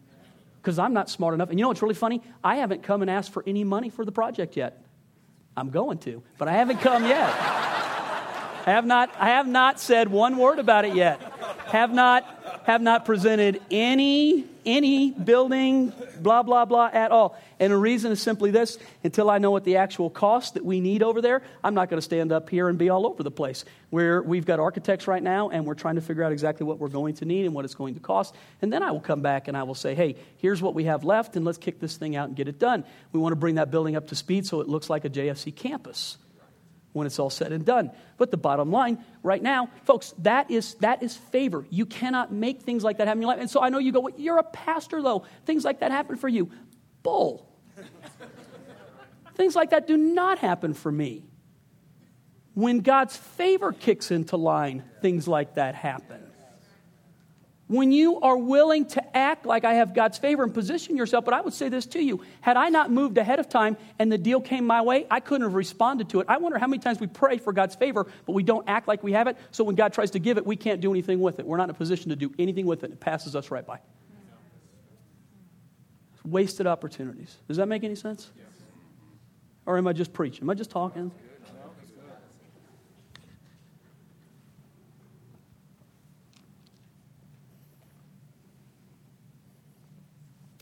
[0.60, 1.50] Because I'm not smart enough.
[1.50, 2.22] And you know what's really funny?
[2.42, 4.82] I haven't come and asked for any money for the project yet.
[5.56, 7.30] I'm going to, but I haven't come yet.
[8.66, 11.20] I have not, I have not said one word about it yet.
[11.66, 17.38] Have not, have not presented any, any building, blah, blah, blah at all.
[17.58, 20.80] And the reason is simply this until I know what the actual cost that we
[20.80, 23.30] need over there, I'm not going to stand up here and be all over the
[23.30, 23.64] place.
[23.90, 26.88] Where we've got architects right now, and we're trying to figure out exactly what we're
[26.88, 28.34] going to need and what it's going to cost.
[28.60, 31.04] And then I will come back and I will say, hey, here's what we have
[31.04, 32.84] left, and let's kick this thing out and get it done.
[33.12, 35.54] We want to bring that building up to speed so it looks like a JFC
[35.54, 36.18] campus
[36.96, 37.90] when it's all said and done.
[38.16, 41.66] But the bottom line, right now, folks, that is that is favor.
[41.68, 43.40] You cannot make things like that happen in your life.
[43.40, 45.24] And so I know you go, well, you're a pastor though.
[45.44, 46.50] Things like that happen for you.
[47.02, 47.46] Bull.
[49.36, 51.24] things like that do not happen for me.
[52.54, 56.25] When God's favor kicks into line, things like that happen.
[57.68, 61.34] When you are willing to act like I have God's favor and position yourself, but
[61.34, 64.18] I would say this to you had I not moved ahead of time and the
[64.18, 66.26] deal came my way, I couldn't have responded to it.
[66.28, 69.02] I wonder how many times we pray for God's favor, but we don't act like
[69.02, 69.36] we have it.
[69.50, 71.46] So when God tries to give it, we can't do anything with it.
[71.46, 72.92] We're not in a position to do anything with it.
[72.92, 73.80] It passes us right by.
[76.24, 77.36] Wasted opportunities.
[77.48, 78.30] Does that make any sense?
[79.64, 80.42] Or am I just preaching?
[80.42, 81.10] Am I just talking?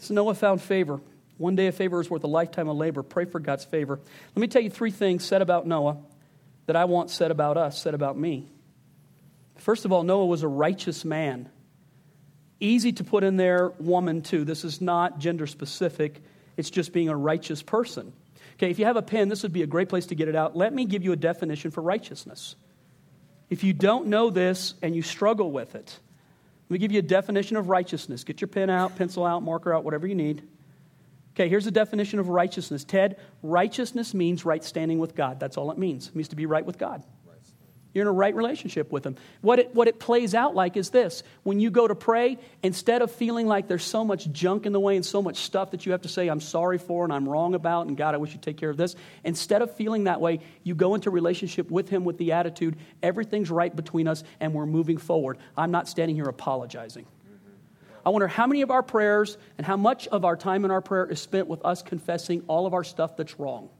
[0.04, 1.00] So Noah found favor.
[1.38, 3.02] One day of favor is worth a lifetime of labor.
[3.02, 3.98] Pray for God's favor.
[4.34, 5.96] Let me tell you three things said about Noah
[6.66, 8.46] that I want said about us, said about me.
[9.56, 11.48] First of all, Noah was a righteous man.
[12.60, 14.44] Easy to put in there, woman too.
[14.44, 16.22] This is not gender specific,
[16.56, 18.12] it's just being a righteous person.
[18.54, 20.36] Okay, if you have a pen, this would be a great place to get it
[20.36, 20.54] out.
[20.54, 22.56] Let me give you a definition for righteousness.
[23.48, 25.98] If you don't know this and you struggle with it,
[26.68, 28.24] let me give you a definition of righteousness.
[28.24, 30.42] Get your pen out, pencil out, marker out, whatever you need.
[31.34, 32.84] Okay, here's a definition of righteousness.
[32.84, 35.40] Ted, righteousness means right standing with God.
[35.40, 36.08] That's all it means.
[36.08, 37.02] It means to be right with God.
[37.94, 39.16] You're in a right relationship with Him.
[39.40, 43.02] What it, what it plays out like is this when you go to pray, instead
[43.02, 45.86] of feeling like there's so much junk in the way and so much stuff that
[45.86, 48.32] you have to say, I'm sorry for and I'm wrong about, and God, I wish
[48.32, 51.88] you'd take care of this, instead of feeling that way, you go into relationship with
[51.88, 55.38] Him with the attitude, everything's right between us and we're moving forward.
[55.56, 57.06] I'm not standing here apologizing.
[58.04, 60.82] I wonder how many of our prayers and how much of our time in our
[60.82, 63.70] prayer is spent with us confessing all of our stuff that's wrong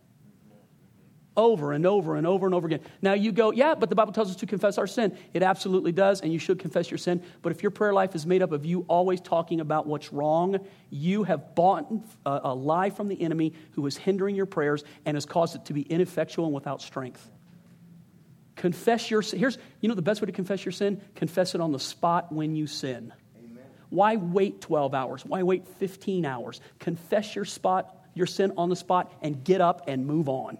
[1.36, 2.80] over and over and over and over again.
[3.02, 5.16] Now you go, yeah, but the Bible tells us to confess our sin.
[5.32, 7.22] It absolutely does, and you should confess your sin.
[7.42, 10.64] But if your prayer life is made up of you always talking about what's wrong,
[10.90, 11.90] you have bought
[12.24, 15.64] a, a lie from the enemy who is hindering your prayers and has caused it
[15.66, 17.30] to be ineffectual and without strength.
[18.54, 19.40] Confess your sin.
[19.40, 21.00] Here's, you know, the best way to confess your sin?
[21.16, 23.12] Confess it on the spot when you sin.
[23.36, 23.64] Amen.
[23.90, 25.26] Why wait 12 hours?
[25.26, 26.60] Why wait 15 hours?
[26.78, 30.58] Confess your spot, your sin on the spot, and get up and move on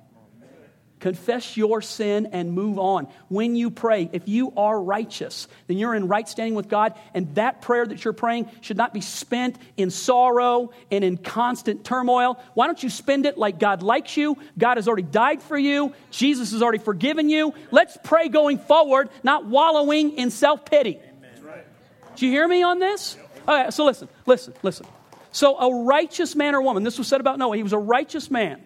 [1.05, 3.09] Confess your sin and move on.
[3.29, 7.35] When you pray, if you are righteous, then you're in right standing with God, and
[7.35, 12.43] that prayer that you're praying should not be spent in sorrow and in constant turmoil.
[12.55, 14.39] Why don't you spend it like God likes you?
[14.57, 17.53] God has already died for you, Jesus has already forgiven you.
[17.71, 20.99] Let's pray going forward, not wallowing in self pity.
[22.17, 23.19] Do you hear me on this?
[23.47, 24.87] Okay, so listen, listen, listen.
[25.33, 28.31] So, a righteous man or woman, this was said about Noah, he was a righteous
[28.31, 28.64] man.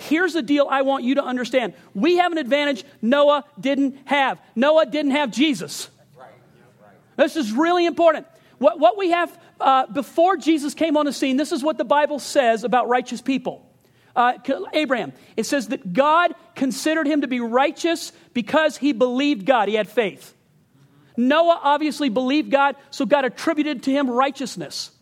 [0.00, 1.74] Here's the deal I want you to understand.
[1.92, 4.40] We have an advantage Noah didn't have.
[4.54, 5.90] Noah didn't have Jesus.
[7.16, 8.24] This is really important.
[8.58, 11.84] What, what we have uh, before Jesus came on the scene, this is what the
[11.84, 13.68] Bible says about righteous people.
[14.14, 14.34] Uh,
[14.72, 19.68] Abraham, it says that God considered him to be righteous because he believed God.
[19.68, 20.32] He had faith.
[21.16, 24.92] Noah obviously believed God, so God attributed to him righteousness.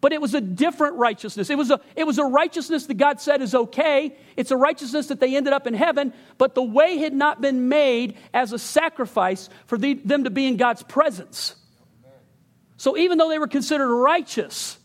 [0.00, 1.50] But it was a different righteousness.
[1.50, 4.16] It was a, it was a righteousness that God said is okay.
[4.36, 7.68] It's a righteousness that they ended up in heaven, but the way had not been
[7.68, 11.54] made as a sacrifice for the, them to be in God's presence.
[12.78, 14.78] So even though they were considered righteous,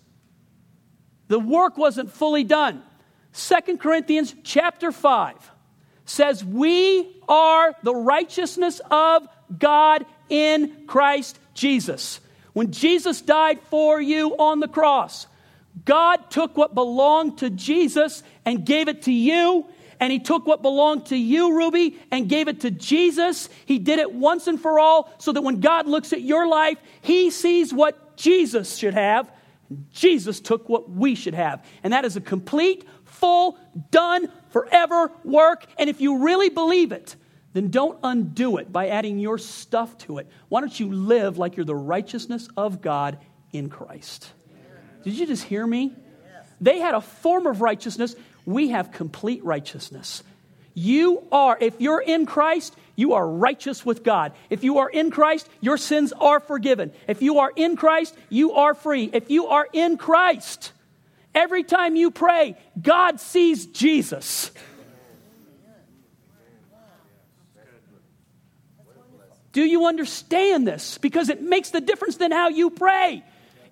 [1.29, 2.83] the work wasn't fully done.
[3.31, 5.35] Second Corinthians chapter 5
[6.03, 12.19] says, We are the righteousness of God in Christ Jesus.
[12.55, 15.27] When Jesus died for you on the cross,
[15.83, 19.65] God took what belonged to Jesus and gave it to you.
[19.99, 23.49] And he took what belonged to you, Ruby, and gave it to Jesus.
[23.65, 26.77] He did it once and for all so that when God looks at your life,
[27.01, 29.29] he sees what Jesus should have.
[29.91, 31.65] Jesus took what we should have.
[31.83, 33.59] And that is a complete, full,
[33.91, 35.65] done, forever work.
[35.77, 37.17] And if you really believe it,
[37.55, 40.27] then don't undo it by adding your stuff to it.
[40.49, 43.17] Why don't you live like you're the righteousness of God
[43.53, 44.29] in Christ?
[45.05, 45.93] Did you just hear me?
[46.59, 48.13] They had a form of righteousness.
[48.45, 50.21] We have complete righteousness.
[50.73, 54.33] You are, if you're in Christ, you are righteous with God.
[54.49, 56.91] If you are in Christ, your sins are forgiven.
[57.07, 59.09] If you are in Christ, you are free.
[59.13, 60.73] If you are in Christ,
[61.33, 64.51] every time you pray, God sees Jesus.
[69.55, 70.97] Do you understand this?
[70.97, 73.23] Because it makes the difference in how you pray.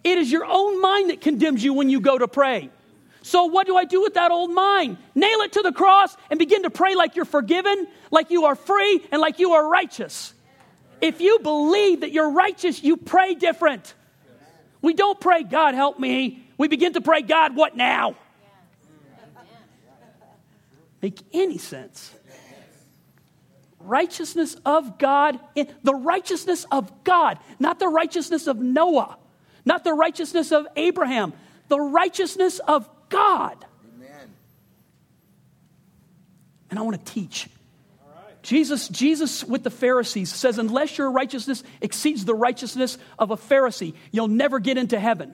[0.02, 2.69] It is your own mind that condemns you when you go to pray.
[3.22, 4.96] So, what do I do with that old mind?
[5.13, 8.56] Nail it to the cross and begin to pray like you're forgiven, like you are
[8.56, 10.34] free, and like you are righteous.
[11.02, 13.93] If you believe that you're righteous, you pray different.
[14.82, 16.48] We don't pray, God, help me.
[16.58, 18.15] We begin to pray, God, what now?
[21.02, 22.13] Make any sense?
[23.86, 29.17] Righteousness of God, the righteousness of God, not the righteousness of Noah,
[29.65, 31.34] not the righteousness of Abraham,
[31.67, 33.65] the righteousness of God.
[33.96, 34.34] Amen.
[36.69, 37.48] And I want to teach.
[38.41, 43.93] Jesus, Jesus with the Pharisees says, unless your righteousness exceeds the righteousness of a Pharisee,
[44.12, 45.34] you'll never get into heaven.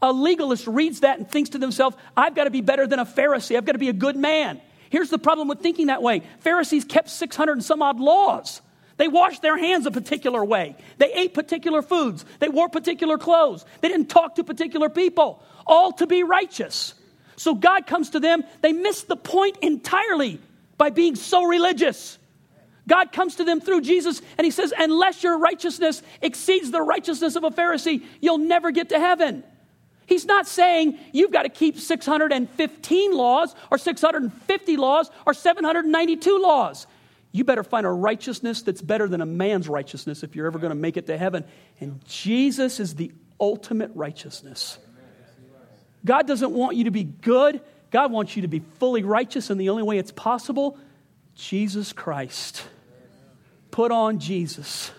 [0.00, 3.04] A legalist reads that and thinks to themselves, I've got to be better than a
[3.04, 3.56] Pharisee.
[3.56, 4.62] I've got to be a good man.
[4.90, 8.62] Here's the problem with thinking that way Pharisees kept 600 and some odd laws.
[8.96, 10.76] They washed their hands a particular way.
[10.98, 12.24] They ate particular foods.
[12.40, 13.64] They wore particular clothes.
[13.80, 16.94] They didn't talk to particular people, all to be righteous.
[17.36, 18.42] So God comes to them.
[18.60, 20.40] They miss the point entirely
[20.76, 22.18] by being so religious.
[22.88, 27.36] God comes to them through Jesus and he says, Unless your righteousness exceeds the righteousness
[27.36, 29.44] of a Pharisee, you'll never get to heaven.
[30.08, 36.86] He's not saying you've got to keep 615 laws or 650 laws or 792 laws.
[37.30, 40.70] You better find a righteousness that's better than a man's righteousness if you're ever going
[40.70, 41.44] to make it to heaven.
[41.78, 44.78] And Jesus is the ultimate righteousness.
[46.06, 49.60] God doesn't want you to be good, God wants you to be fully righteous, and
[49.60, 50.78] the only way it's possible,
[51.34, 52.64] Jesus Christ.
[53.70, 54.90] Put on Jesus.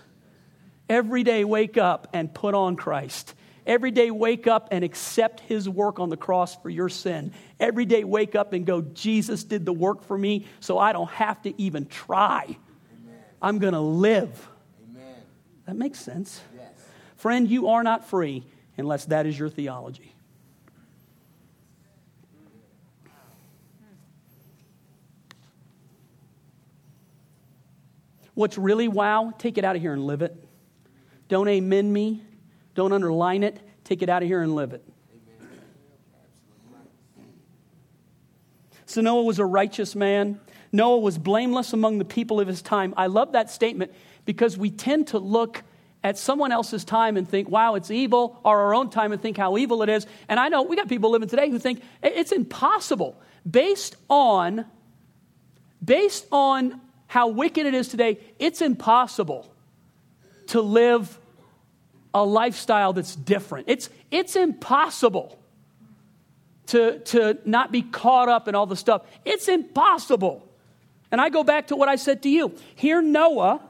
[0.88, 3.34] Every day, wake up and put on Christ.
[3.66, 7.32] Every day, wake up and accept his work on the cross for your sin.
[7.58, 11.10] Every day, wake up and go, Jesus did the work for me, so I don't
[11.10, 12.44] have to even try.
[12.44, 13.18] Amen.
[13.42, 14.48] I'm going to live.
[14.90, 15.14] Amen.
[15.66, 16.40] That makes sense.
[16.56, 16.68] Yes.
[17.16, 18.44] Friend, you are not free
[18.76, 20.14] unless that is your theology.
[28.34, 30.34] What's really wow, take it out of here and live it.
[31.28, 32.22] Don't amen me.
[32.80, 33.60] Don't underline it.
[33.84, 34.82] Take it out of here and live it.
[38.86, 40.40] So Noah was a righteous man.
[40.72, 42.94] Noah was blameless among the people of his time.
[42.96, 43.92] I love that statement
[44.24, 45.62] because we tend to look
[46.02, 49.36] at someone else's time and think, wow, it's evil, or our own time and think
[49.36, 50.06] how evil it is.
[50.26, 54.64] And I know we got people living today who think it's impossible based on
[55.84, 59.52] based on how wicked it is today, it's impossible
[60.46, 61.18] to live
[62.14, 63.68] a lifestyle that's different.
[63.68, 65.38] It's, it's impossible
[66.66, 69.02] to, to not be caught up in all the stuff.
[69.24, 70.46] It's impossible.
[71.10, 72.54] And I go back to what I said to you.
[72.74, 73.60] Here, Noah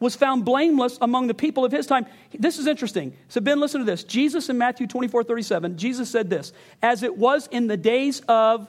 [0.00, 2.06] was found blameless among the people of his time.
[2.38, 3.16] This is interesting.
[3.28, 4.04] So, Ben, listen to this.
[4.04, 6.52] Jesus in Matthew 24 37, Jesus said this
[6.82, 8.68] As it was in the days of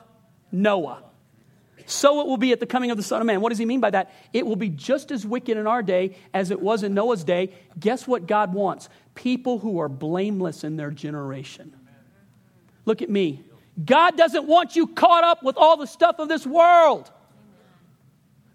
[0.51, 1.03] Noah,
[1.89, 3.41] so it will be at the coming of the Son of Man.
[3.41, 4.13] What does he mean by that?
[4.31, 7.53] It will be just as wicked in our day as it was in Noah's day.
[7.79, 8.89] Guess what God wants?
[9.15, 11.75] People who are blameless in their generation.
[12.85, 13.43] Look at me.
[13.83, 17.09] God doesn't want you caught up with all the stuff of this world.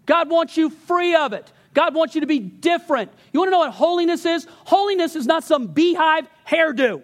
[0.05, 1.51] God wants you free of it.
[1.73, 3.11] God wants you to be different.
[3.33, 4.47] You want to know what holiness is?
[4.63, 7.03] Holiness is not some beehive hairdo.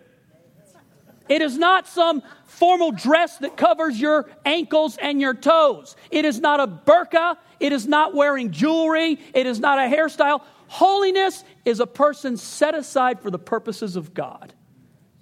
[1.27, 5.95] It is not some formal dress that covers your ankles and your toes.
[6.11, 7.37] It is not a burqa.
[7.59, 9.19] It is not wearing jewelry.
[9.33, 10.41] It is not a hairstyle.
[10.67, 14.53] Holiness is a person set aside for the purposes of God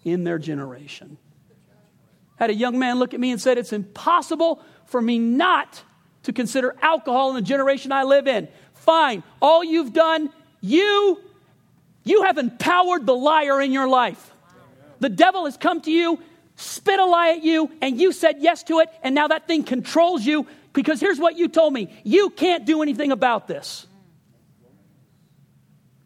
[0.03, 1.17] in their generation.
[2.36, 5.84] had a young man look at me and said, It's impossible for me not
[6.23, 8.47] to consider alcohol in the generation I live in.
[8.73, 9.23] Fine.
[9.41, 11.19] All you've done, you
[12.03, 14.34] you have empowered the liar in your life.
[14.99, 16.19] The devil has come to you,
[16.60, 19.64] spit a lie at you, and you said yes to it, and now that thing
[19.64, 23.88] controls you because here's what you told me you can't do anything about this.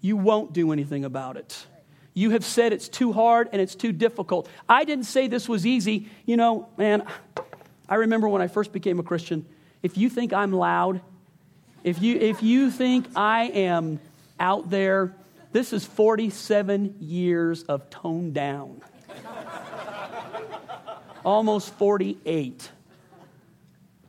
[0.01, 1.65] You won't do anything about it.
[2.13, 4.47] You have said it's too hard and it's too difficult.
[4.67, 6.09] I didn't say this was easy.
[6.25, 7.03] You know, man,
[7.89, 9.45] I remember when I first became a Christian,
[9.81, 11.01] if you think I'm loud,
[11.83, 13.99] if you, if you think I am
[14.39, 15.15] out there,
[15.51, 18.81] this is 47 years of toned down.
[21.23, 22.69] Almost 48.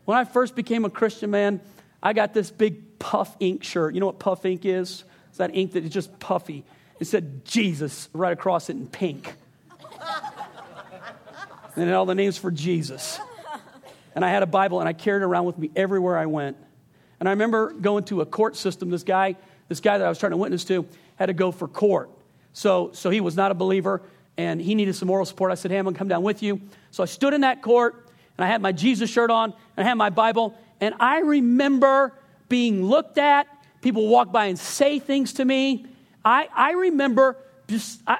[0.04, 1.60] When I first became a Christian man,
[2.02, 3.94] I got this big puff ink shirt.
[3.94, 5.04] You know what puff ink is?
[5.28, 6.64] It's that ink that is just puffy.
[7.00, 9.34] It said Jesus right across it in pink.
[11.76, 13.18] and all the names for Jesus
[14.14, 16.56] and I had a Bible and I carried it around with me everywhere I went.
[17.20, 18.90] And I remember going to a court system.
[18.90, 19.36] This guy,
[19.68, 20.86] this guy that I was trying to witness to,
[21.16, 22.10] had to go for court.
[22.52, 24.02] So, so he was not a believer
[24.36, 25.50] and he needed some moral support.
[25.50, 26.60] I said, Hey, I'm gonna come down with you.
[26.94, 28.06] So I stood in that court
[28.38, 30.56] and I had my Jesus shirt on and I had my Bible.
[30.80, 32.12] And I remember
[32.48, 33.48] being looked at.
[33.82, 35.86] People walk by and say things to me.
[36.24, 37.36] I, I remember
[37.66, 38.18] just, I,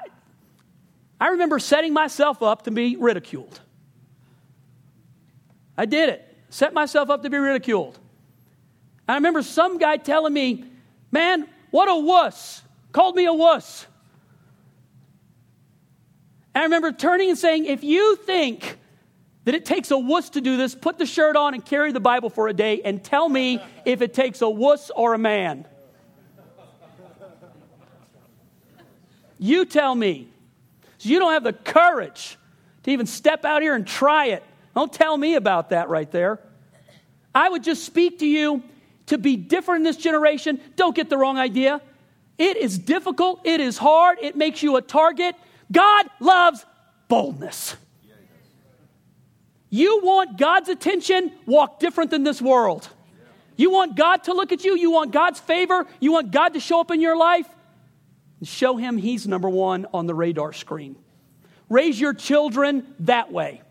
[1.21, 3.61] I remember setting myself up to be ridiculed.
[5.77, 6.37] I did it.
[6.49, 7.97] Set myself up to be ridiculed.
[9.07, 10.65] I remember some guy telling me,
[11.11, 12.61] Man, what a wuss.
[12.91, 13.87] Called me a wuss.
[16.55, 18.77] And I remember turning and saying, If you think
[19.43, 21.99] that it takes a wuss to do this, put the shirt on and carry the
[21.99, 25.67] Bible for a day and tell me if it takes a wuss or a man.
[29.37, 30.29] You tell me.
[30.97, 32.37] So you don't have the courage
[32.83, 34.43] to even step out here and try it.
[34.73, 36.39] Don't tell me about that right there.
[37.33, 38.63] I would just speak to you
[39.07, 40.61] to be different in this generation.
[40.77, 41.81] Don't get the wrong idea.
[42.37, 45.35] It is difficult, it is hard, it makes you a target.
[45.71, 46.65] God loves
[47.07, 47.75] boldness.
[49.69, 52.87] You want God's attention, walk different than this world.
[53.57, 56.59] You want God to look at you, you want God's favor, you want God to
[56.59, 57.47] show up in your life.
[58.43, 60.95] Show him he's number one on the radar screen.
[61.69, 63.61] Raise your children that way.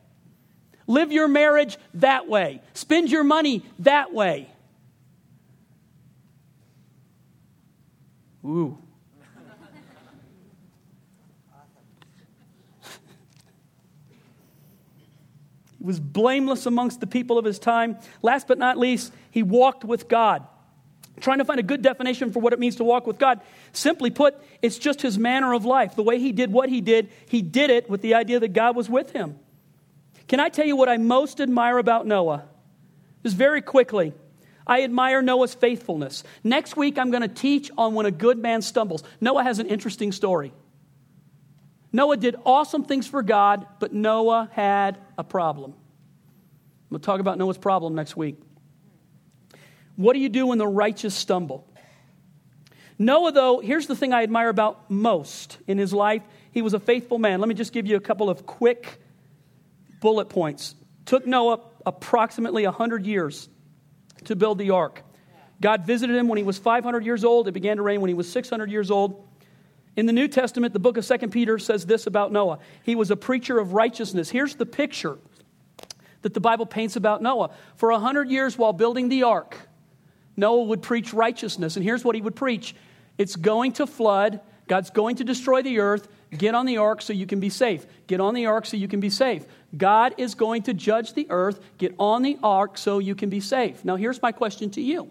[0.86, 2.60] Live your marriage that way.
[2.72, 4.50] Spend your money that way.
[8.44, 8.78] Ooh.
[15.84, 17.98] Was blameless amongst the people of his time.
[18.22, 20.46] Last but not least, he walked with God.
[21.20, 23.40] Trying to find a good definition for what it means to walk with God.
[23.72, 25.94] Simply put, it's just his manner of life.
[25.94, 28.74] The way he did what he did, he did it with the idea that God
[28.74, 29.38] was with him.
[30.26, 32.44] Can I tell you what I most admire about Noah?
[33.22, 34.12] Just very quickly.
[34.66, 36.24] I admire Noah's faithfulness.
[36.42, 39.04] Next week, I'm going to teach on when a good man stumbles.
[39.20, 40.52] Noah has an interesting story.
[41.94, 45.70] Noah did awesome things for God, but Noah had a problem.
[45.70, 48.36] I'm going to talk about Noah's problem next week.
[49.94, 51.72] What do you do when the righteous stumble?
[52.98, 56.22] Noah, though, here's the thing I admire about most in his life.
[56.50, 57.38] He was a faithful man.
[57.38, 59.00] Let me just give you a couple of quick
[60.00, 60.74] bullet points.
[61.04, 63.48] Took Noah approximately 100 years
[64.24, 65.04] to build the ark.
[65.60, 67.46] God visited him when he was 500 years old.
[67.46, 69.28] It began to rain when he was 600 years old.
[69.96, 73.10] In the New Testament, the book of 2 Peter says this about Noah He was
[73.10, 74.30] a preacher of righteousness.
[74.30, 75.18] Here's the picture
[76.22, 77.50] that the Bible paints about Noah.
[77.76, 79.56] For a 100 years while building the ark,
[80.36, 81.76] Noah would preach righteousness.
[81.76, 82.74] And here's what he would preach
[83.18, 84.40] it's going to flood.
[84.66, 86.08] God's going to destroy the earth.
[86.36, 87.86] Get on the ark so you can be safe.
[88.06, 89.44] Get on the ark so you can be safe.
[89.76, 91.60] God is going to judge the earth.
[91.78, 93.84] Get on the ark so you can be safe.
[93.84, 95.10] Now, here's my question to you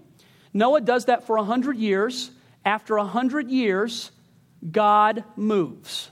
[0.53, 2.31] Noah does that for 100 years.
[2.65, 4.11] After 100 years,
[4.71, 6.09] God moves.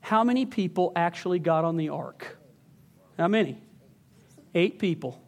[0.00, 2.38] How many people actually got on the ark?
[3.18, 3.58] How many?
[4.54, 5.22] Eight people.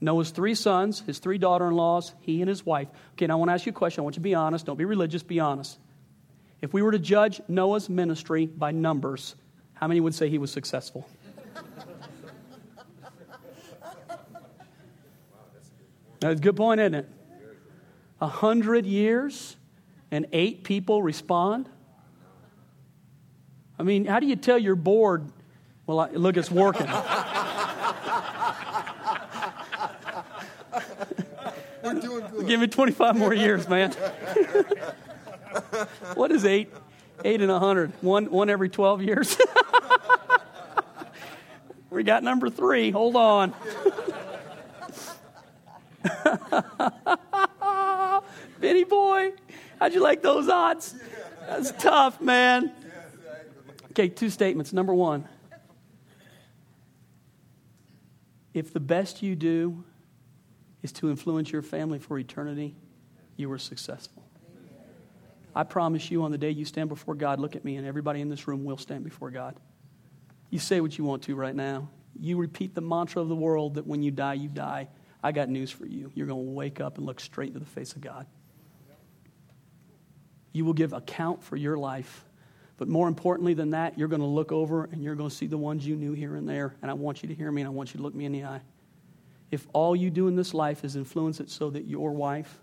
[0.00, 2.88] Noah's three sons, his three daughter in laws, he and his wife.
[3.12, 4.00] Okay, now I want to ask you a question.
[4.00, 4.66] I want you to be honest.
[4.66, 5.78] Don't be religious, be honest.
[6.60, 9.34] If we were to judge Noah's ministry by numbers,
[9.74, 11.08] how many would say he was successful?
[16.20, 17.08] That's a good point, isn't it?
[18.20, 19.56] A hundred years
[20.10, 21.68] and eight people respond?
[23.78, 25.30] I mean, how do you tell you're bored?
[25.86, 26.86] Well, I, look, it's working.
[31.82, 32.46] We're doing good.
[32.46, 33.92] Give me 25 more years, man.
[36.14, 36.70] what is eight?
[37.24, 37.92] Eight and a hundred.
[38.00, 39.36] One, one every 12 years.
[41.90, 42.90] we got number three.
[42.90, 43.54] Hold on.
[48.60, 49.32] Benny boy,
[49.78, 50.94] how'd you like those odds?
[51.46, 52.72] That's tough, man.
[53.90, 54.72] Okay, two statements.
[54.72, 55.26] Number one
[58.54, 59.84] if the best you do
[60.82, 62.74] is to influence your family for eternity,
[63.36, 64.24] you were successful.
[65.54, 68.20] I promise you, on the day you stand before God, look at me, and everybody
[68.20, 69.56] in this room will stand before God.
[70.50, 71.88] You say what you want to right now.
[72.18, 74.88] You repeat the mantra of the world that when you die, you die.
[75.22, 76.10] I got news for you.
[76.14, 78.26] You're going to wake up and look straight into the face of God.
[80.52, 82.24] You will give account for your life.
[82.76, 85.46] But more importantly than that, you're going to look over and you're going to see
[85.46, 86.74] the ones you knew here and there.
[86.80, 88.32] And I want you to hear me and I want you to look me in
[88.32, 88.60] the eye.
[89.50, 92.60] If all you do in this life is influence it so that your wife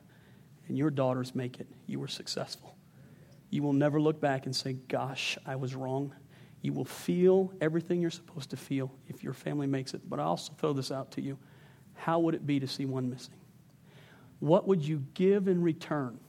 [0.68, 2.76] and your daughters make it, you were successful.
[3.50, 6.14] You will never look back and say, Gosh, I was wrong.
[6.62, 10.10] You will feel everything you're supposed to feel if your family makes it.
[10.10, 11.38] But I also throw this out to you.
[11.94, 13.36] How would it be to see one missing?
[14.40, 16.20] What would you give in return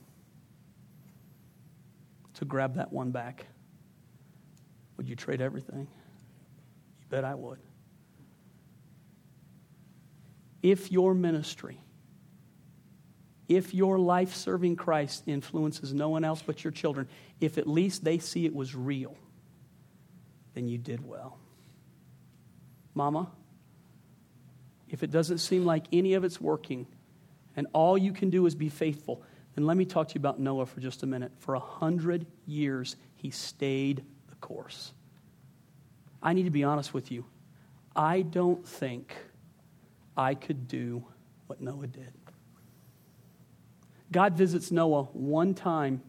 [2.36, 3.46] to grab that one back?
[4.96, 5.88] Would you trade everything?
[7.00, 7.58] You bet I would.
[10.62, 11.80] If your ministry,
[13.48, 17.08] if your life serving Christ influences no one else but your children,
[17.40, 19.16] if at least they see it was real,
[20.54, 21.38] then you did well.
[22.94, 23.30] Mama,
[24.88, 26.86] if it doesn't seem like any of it's working
[27.54, 29.22] and all you can do is be faithful,
[29.56, 31.32] then let me talk to you about Noah for just a minute.
[31.38, 34.92] For a hundred years, he stayed the course.
[36.22, 37.24] I need to be honest with you.
[37.94, 39.16] I don't think
[40.16, 41.04] I could do
[41.46, 42.12] what Noah did.
[44.12, 46.02] God visits Noah one time,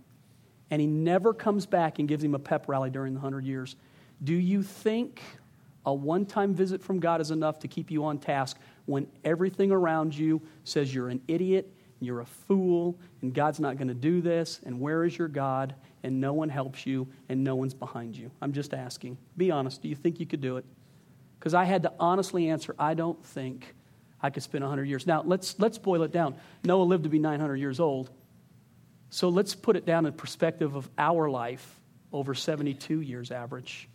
[0.70, 3.78] and he never comes back and gives him a pep rally during the hundred years.
[4.24, 5.22] Do you think
[5.86, 9.72] a one time visit from God is enough to keep you on task when everything
[9.72, 14.22] around you says you're an idiot, you're a fool, and God's not going to do
[14.22, 18.16] this, and where is your God, and no one helps you, and no one's behind
[18.16, 18.32] you?
[18.42, 19.18] I'm just asking.
[19.36, 19.82] Be honest.
[19.82, 20.66] Do you think you could do it?
[21.40, 23.74] Because I had to honestly answer, I don't think
[24.22, 25.06] I could spend 100 years.
[25.08, 26.36] Now, let's, let's boil it down.
[26.64, 28.10] Noah lived to be 900 years old.
[29.10, 31.80] So let's put it down in perspective of our life
[32.12, 33.88] over 72 years average.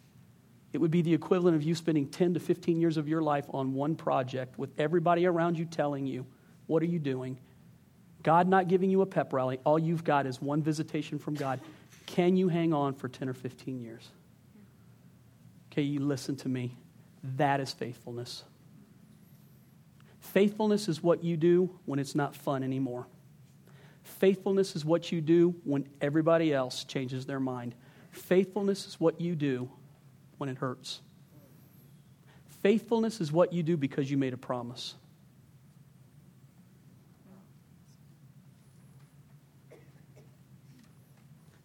[0.72, 3.44] It would be the equivalent of you spending 10 to 15 years of your life
[3.50, 6.26] on one project with everybody around you telling you,
[6.66, 7.38] What are you doing?
[8.22, 9.58] God not giving you a pep rally.
[9.64, 11.60] All you've got is one visitation from God.
[12.06, 14.08] Can you hang on for 10 or 15 years?
[15.70, 16.76] Okay, you listen to me.
[17.36, 18.44] That is faithfulness.
[20.20, 23.06] Faithfulness is what you do when it's not fun anymore.
[24.02, 27.74] Faithfulness is what you do when everybody else changes their mind.
[28.10, 29.68] Faithfulness is what you do
[30.38, 31.00] when it hurts.
[32.62, 34.94] Faithfulness is what you do because you made a promise.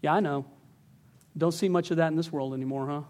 [0.02, 0.46] Yeah, I know.
[1.38, 3.02] Don't see much of that in this world anymore, huh?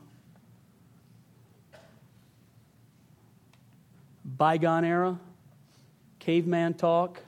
[4.26, 5.20] Bygone era,
[6.20, 7.22] caveman talk,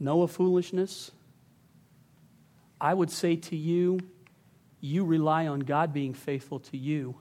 [0.00, 1.10] Noah foolishness.
[2.80, 4.00] I would say to you,
[4.80, 7.14] you rely on God being faithful to you.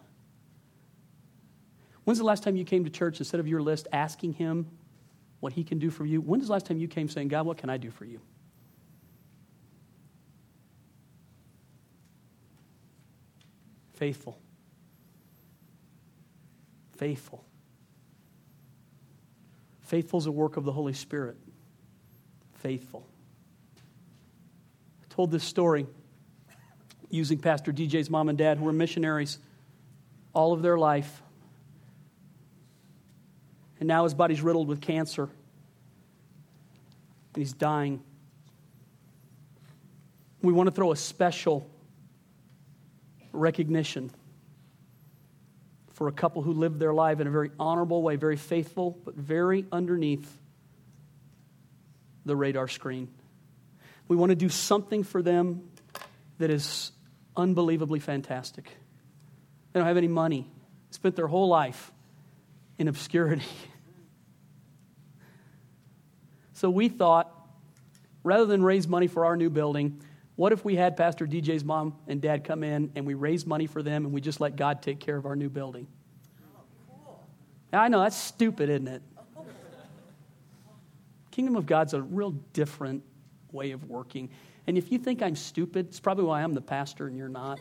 [2.04, 4.68] When's the last time you came to church instead of your list asking Him
[5.40, 6.20] what He can do for you?
[6.20, 8.20] When's the last time you came saying, God, what can I do for you?
[13.94, 14.40] Faithful.
[16.98, 17.44] Faithful.
[19.82, 21.38] Faithful is a work of the Holy Spirit.
[22.56, 23.06] faithful.
[25.02, 25.86] I told this story
[27.10, 29.38] using Pastor DJ's mom and dad, who were missionaries
[30.34, 31.22] all of their life.
[33.80, 35.24] And now his body's riddled with cancer.
[35.24, 35.32] And
[37.36, 38.02] he's dying.
[40.42, 41.70] We want to throw a special
[43.34, 44.12] recognition
[45.94, 49.16] for a couple who lived their life in a very honorable way, very faithful, but
[49.16, 50.40] very underneath
[52.26, 53.10] the radar screen.
[54.08, 55.70] We want to do something for them
[56.38, 56.92] that is
[57.36, 58.66] unbelievably fantastic.
[59.72, 60.50] They don't have any money,
[60.92, 61.92] spent their whole life
[62.78, 63.46] in obscurity.
[66.54, 67.32] so we thought,
[68.24, 70.02] rather than raise money for our new building,
[70.36, 73.68] what if we had Pastor DJ's mom and dad come in and we raise money
[73.68, 75.88] for them and we just let God take care of our new building?
[76.56, 76.62] Oh,
[77.06, 77.24] cool.
[77.72, 79.02] I know, that's stupid, isn't it?
[81.32, 83.04] Kingdom of God's a real different
[83.52, 84.30] way of working.
[84.68, 87.60] And if you think I'm stupid, it's probably why I'm the pastor and you're not.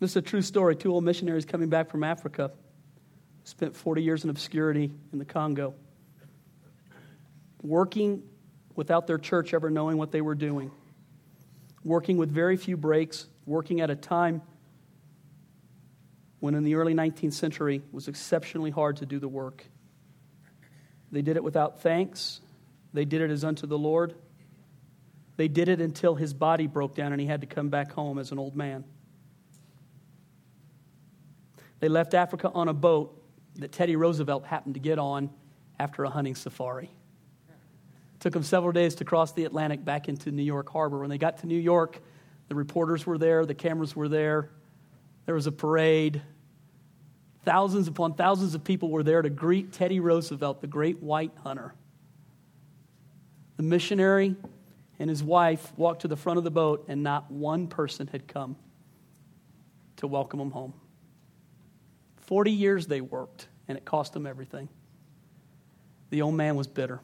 [0.00, 0.74] This is a true story.
[0.76, 2.50] Two old missionaries coming back from Africa
[3.44, 5.74] spent 40 years in obscurity in the Congo,
[7.62, 8.22] working
[8.74, 10.70] without their church ever knowing what they were doing,
[11.84, 14.40] working with very few breaks, working at a time
[16.38, 19.66] when in the early 19th century it was exceptionally hard to do the work.
[21.12, 22.40] They did it without thanks,
[22.94, 24.14] they did it as unto the Lord.
[25.36, 28.18] They did it until his body broke down and he had to come back home
[28.18, 28.84] as an old man.
[31.80, 33.16] They left Africa on a boat
[33.56, 35.30] that Teddy Roosevelt happened to get on
[35.78, 36.90] after a hunting safari.
[37.48, 41.00] It took them several days to cross the Atlantic back into New York Harbor.
[41.00, 42.00] When they got to New York,
[42.48, 44.50] the reporters were there, the cameras were there,
[45.24, 46.20] there was a parade.
[47.44, 51.74] Thousands upon thousands of people were there to greet Teddy Roosevelt, the great white hunter.
[53.56, 54.36] The missionary
[54.98, 58.28] and his wife walked to the front of the boat, and not one person had
[58.28, 58.56] come
[59.96, 60.74] to welcome him home.
[62.30, 64.68] 40 years they worked, and it cost them everything.
[66.10, 67.00] The old man was bitter.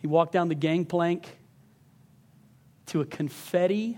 [0.00, 1.38] He walked down the gangplank
[2.86, 3.96] to a confetti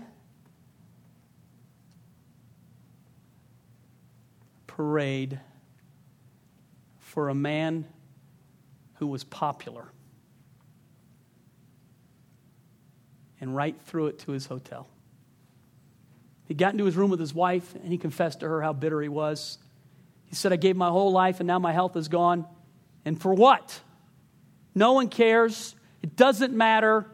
[4.67, 5.39] parade
[6.99, 7.87] for a man
[8.99, 9.87] who was popular
[13.41, 14.87] and right through it to his hotel.
[16.47, 19.01] He got into his room with his wife and he confessed to her how bitter
[19.01, 19.57] he was.
[20.25, 22.45] He said, I gave my whole life and now my health is gone.
[23.03, 23.79] And for what?
[24.73, 25.75] No one cares.
[26.01, 27.07] It doesn't matter.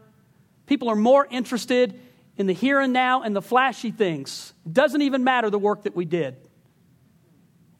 [0.65, 1.99] People are more interested
[2.37, 4.53] in the here and now and the flashy things.
[4.65, 6.33] It doesn't even matter the work that we did.
[6.33, 6.49] And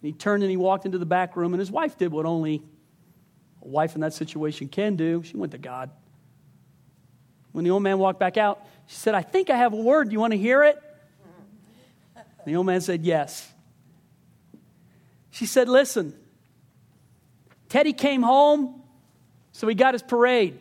[0.02, 2.64] he turned and he walked into the back room, and his wife did what only
[3.64, 5.24] a wife in that situation can do.
[5.24, 5.92] She went to God.
[7.52, 10.10] When the old man walked back out, she said, I think I have a word.
[10.10, 10.82] Do you want to hear it?
[12.46, 13.52] The old man said, Yes.
[15.32, 16.14] She said, Listen,
[17.70, 18.82] Teddy came home,
[19.52, 20.60] so he got his parade.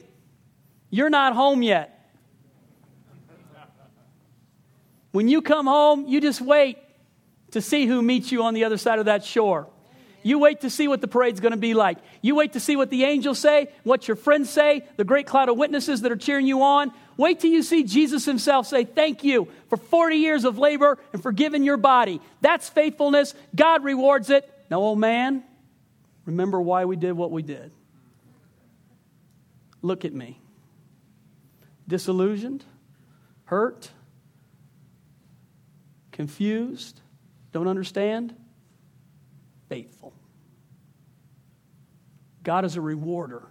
[0.91, 1.97] You're not home yet.
[5.13, 6.79] When you come home, you just wait
[7.51, 9.69] to see who meets you on the other side of that shore.
[10.23, 11.99] You wait to see what the parade's going to be like.
[12.21, 15.49] You wait to see what the angels say, what your friends say, the great cloud
[15.49, 16.93] of witnesses that are cheering you on.
[17.17, 21.23] Wait till you see Jesus himself say, Thank you for 40 years of labor and
[21.23, 22.21] for giving your body.
[22.41, 23.35] That's faithfulness.
[23.55, 24.51] God rewards it.
[24.71, 25.43] Now, old man,
[26.25, 27.73] remember why we did what we did.
[29.83, 30.41] Look at me.
[31.89, 32.65] Disillusioned,
[33.45, 33.91] hurt,
[36.13, 37.01] confused,
[37.53, 38.35] don't understand?
[39.71, 40.13] Faithful.
[42.43, 43.47] God is a rewarder.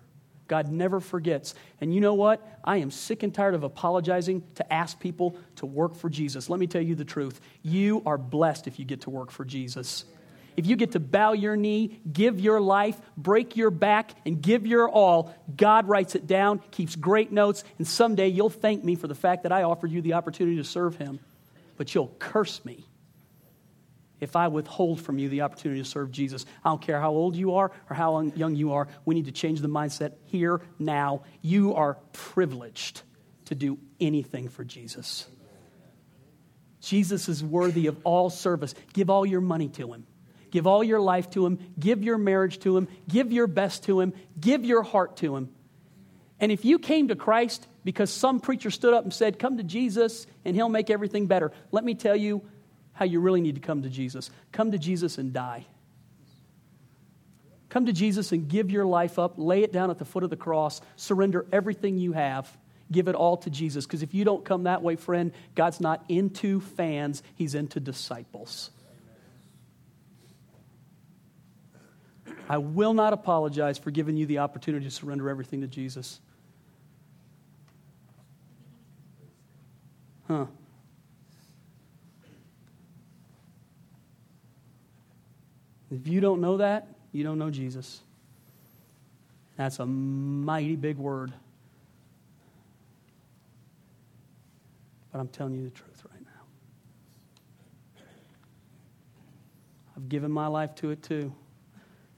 [0.49, 1.55] God never forgets.
[1.79, 2.45] And you know what?
[2.61, 6.49] I am sick and tired of apologizing to ask people to work for Jesus.
[6.49, 7.39] Let me tell you the truth.
[7.63, 10.03] You are blessed if you get to work for Jesus.
[10.57, 14.67] If you get to bow your knee, give your life, break your back, and give
[14.67, 19.07] your all, God writes it down, keeps great notes, and someday you'll thank me for
[19.07, 21.21] the fact that I offered you the opportunity to serve Him.
[21.77, 22.88] But you'll curse me
[24.19, 26.45] if I withhold from you the opportunity to serve Jesus.
[26.63, 28.87] I don't care how old you are or how young you are.
[29.05, 31.23] We need to change the mindset here, now.
[31.41, 33.01] You are privileged
[33.45, 35.27] to do anything for Jesus.
[36.81, 38.73] Jesus is worthy of all service.
[38.93, 40.05] Give all your money to him.
[40.51, 41.59] Give all your life to him.
[41.77, 42.87] Give your marriage to him.
[43.07, 44.13] Give your best to him.
[44.39, 45.49] Give your heart to him.
[46.39, 49.63] And if you came to Christ because some preacher stood up and said, Come to
[49.63, 51.51] Jesus and he'll make everything better.
[51.71, 52.43] Let me tell you
[52.99, 54.29] how you really need to come to Jesus.
[54.51, 55.65] Come to Jesus and die.
[57.69, 60.29] Come to Jesus and give your life up, lay it down at the foot of
[60.29, 62.57] the cross, surrender everything you have,
[62.91, 63.85] give it all to Jesus.
[63.85, 68.69] Because if you don't come that way, friend, God's not into fans, He's into disciples.
[72.49, 76.19] I will not apologize for giving you the opportunity to surrender everything to Jesus.
[80.27, 80.47] Huh.
[85.91, 88.01] If you don't know that, you don't know Jesus.
[89.57, 91.33] That's a mighty big word.
[95.11, 98.03] But I'm telling you the truth right now.
[99.97, 101.33] I've given my life to it too.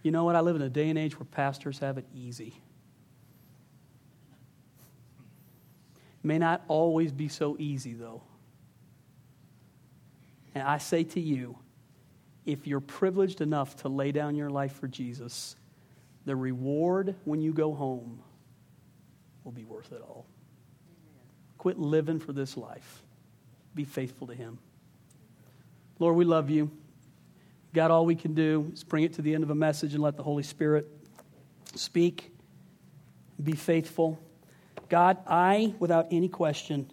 [0.04, 0.36] You know what?
[0.36, 2.56] I live in a day and age where pastors have it easy.
[6.24, 8.22] May not always be so easy, though.
[10.54, 11.58] And I say to you,
[12.46, 15.56] if you're privileged enough to lay down your life for Jesus,
[16.26, 18.22] the reward when you go home
[19.44, 20.26] will be worth it all.
[21.58, 23.04] Quit living for this life.
[23.76, 24.58] Be faithful to Him.
[26.00, 26.72] Lord, we love you.
[27.74, 30.04] God, all we can do is bring it to the end of a message and
[30.04, 30.88] let the Holy Spirit
[31.76, 32.32] speak.
[33.42, 34.20] Be faithful.
[34.90, 36.92] God, I, without any question,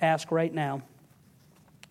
[0.00, 0.82] ask right now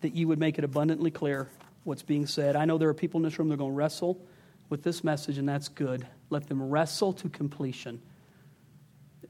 [0.00, 1.48] that you would make it abundantly clear
[1.86, 2.56] what's being said.
[2.56, 4.26] I know there are people in this room that are going to wrestle
[4.68, 6.06] with this message, and that's good.
[6.30, 8.02] Let them wrestle to completion.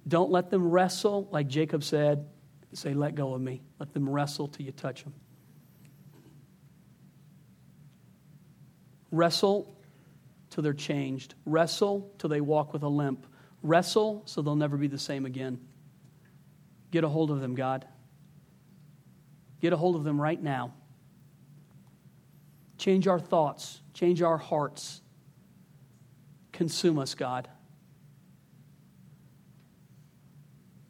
[0.09, 2.26] Don't let them wrestle, like Jacob said,
[2.72, 3.61] say, Let go of me.
[3.78, 5.12] Let them wrestle till you touch them.
[9.11, 9.76] Wrestle
[10.48, 11.34] till they're changed.
[11.44, 13.26] Wrestle till they walk with a limp.
[13.62, 15.61] Wrestle so they'll never be the same again.
[16.90, 17.86] Get a hold of them, God.
[19.61, 20.72] Get a hold of them right now.
[22.87, 25.01] Change our thoughts, change our hearts.
[26.53, 27.49] Consume us, God.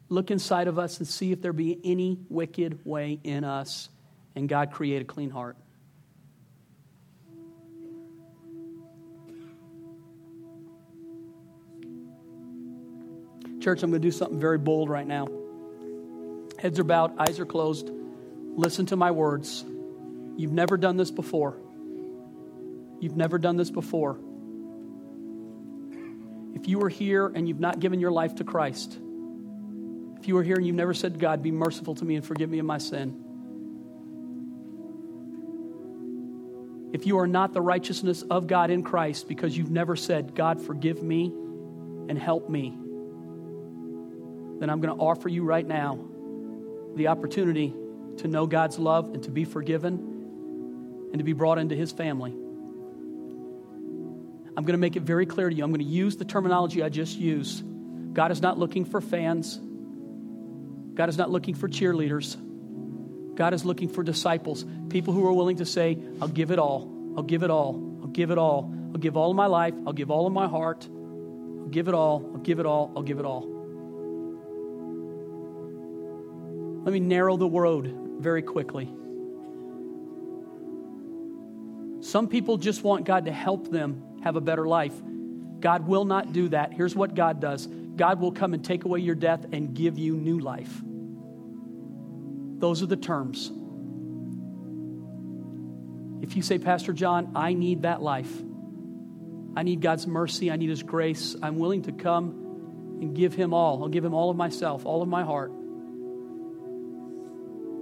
[0.07, 3.89] Look inside of us and see if there be any wicked way in us,
[4.35, 5.57] and God create a clean heart.
[13.59, 15.27] Church, I'm going to do something very bold right now.
[16.59, 17.89] Heads are bowed, eyes are closed.
[17.89, 19.65] Listen to my words.
[20.37, 21.57] You've never done this before.
[22.99, 24.19] You've never done this before.
[26.55, 28.97] If you are here and you've not given your life to Christ,
[30.19, 32.49] if you are here and you've never said, God, be merciful to me and forgive
[32.49, 33.23] me of my sin,
[36.93, 40.59] if you are not the righteousness of God in Christ because you've never said, God,
[40.59, 41.25] forgive me
[42.09, 42.69] and help me,
[44.59, 45.99] then I'm going to offer you right now
[46.95, 47.75] the opportunity
[48.17, 49.99] to know God's love and to be forgiven
[51.11, 52.33] and to be brought into His family.
[54.57, 55.63] I'm going to make it very clear to you.
[55.63, 57.63] I'm going to use the terminology I just used.
[58.13, 59.61] God is not looking for fans,
[60.95, 62.35] God is not looking for cheerleaders.
[63.35, 66.91] God is looking for disciples, people who are willing to say, I'll give it all.
[67.15, 67.75] I'll give it all.
[68.01, 68.73] I'll give it all.
[68.91, 69.75] I'll give all of my life.
[69.85, 70.87] I'll give all of my heart.
[70.89, 72.31] I'll give it all.
[72.33, 72.91] I'll give it all.
[72.95, 73.41] I'll give it all.
[76.83, 78.85] Let me narrow the road very quickly.
[82.01, 84.93] Some people just want God to help them have a better life.
[85.59, 86.73] God will not do that.
[86.73, 90.15] Here's what God does God will come and take away your death and give you
[90.15, 90.81] new life.
[92.59, 93.51] Those are the terms.
[96.21, 98.31] If you say, Pastor John, I need that life,
[99.55, 103.53] I need God's mercy, I need His grace, I'm willing to come and give Him
[103.53, 103.83] all.
[103.83, 105.51] I'll give Him all of myself, all of my heart.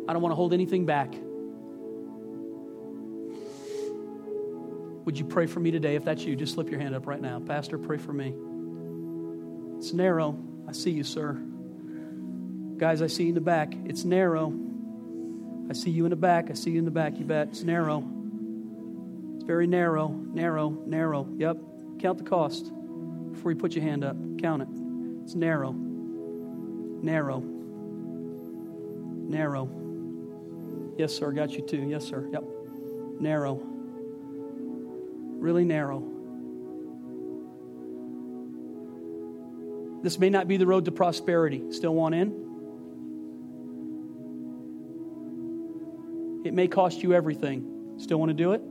[0.07, 1.15] I don't want to hold anything back.
[5.06, 5.95] Would you pray for me today?
[5.95, 7.39] If that's you, just slip your hand up right now.
[7.39, 8.34] Pastor, pray for me.
[9.78, 10.36] It's narrow.
[10.68, 11.34] I see you, sir.
[12.78, 13.74] Guys, I see you in the back.
[13.86, 14.51] It's narrow.
[15.70, 16.49] I see you in the back.
[16.49, 17.20] I see you in the back.
[17.20, 17.49] You bet.
[17.49, 18.03] It's narrow.
[19.36, 21.28] It's very narrow, narrow, narrow.
[21.38, 21.58] Yep.
[21.99, 22.72] Count the cost
[23.32, 24.16] before you put your hand up.
[24.39, 24.68] Count it.
[25.24, 27.41] It's narrow, narrow,
[29.30, 29.70] narrow.
[30.97, 31.32] Yes, sir.
[31.32, 31.88] Got you too.
[31.88, 32.28] Yes, sir.
[32.32, 32.43] Yep.
[33.20, 33.74] Narrow.
[35.46, 36.00] Really narrow.
[40.02, 41.72] This may not be the road to prosperity.
[41.72, 42.32] Still want in?
[46.46, 47.93] It may cost you everything.
[48.00, 48.64] Still want to do it?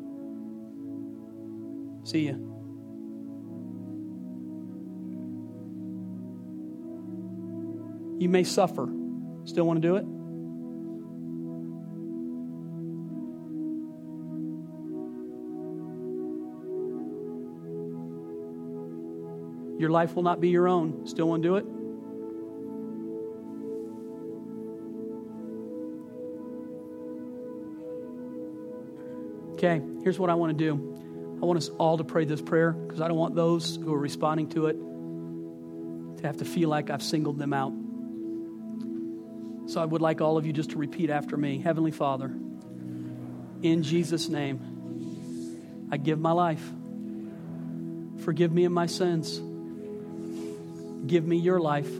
[2.08, 2.32] See ya.
[8.18, 8.88] You may suffer.
[9.44, 10.06] Still want to do it?
[19.78, 21.06] Your life will not be your own.
[21.06, 21.66] Still want to do it?
[29.54, 31.38] Okay, here's what I want to do.
[31.40, 33.98] I want us all to pray this prayer because I don't want those who are
[33.98, 34.74] responding to it
[36.18, 37.72] to have to feel like I've singled them out.
[39.70, 42.26] So I would like all of you just to repeat after me Heavenly Father,
[43.62, 46.64] in Jesus' name, I give my life.
[48.24, 49.40] Forgive me of my sins.
[51.06, 51.90] Give me your life.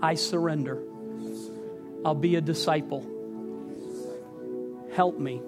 [0.00, 0.82] I surrender.
[2.04, 3.06] I'll be a disciple.
[4.94, 5.42] Help me.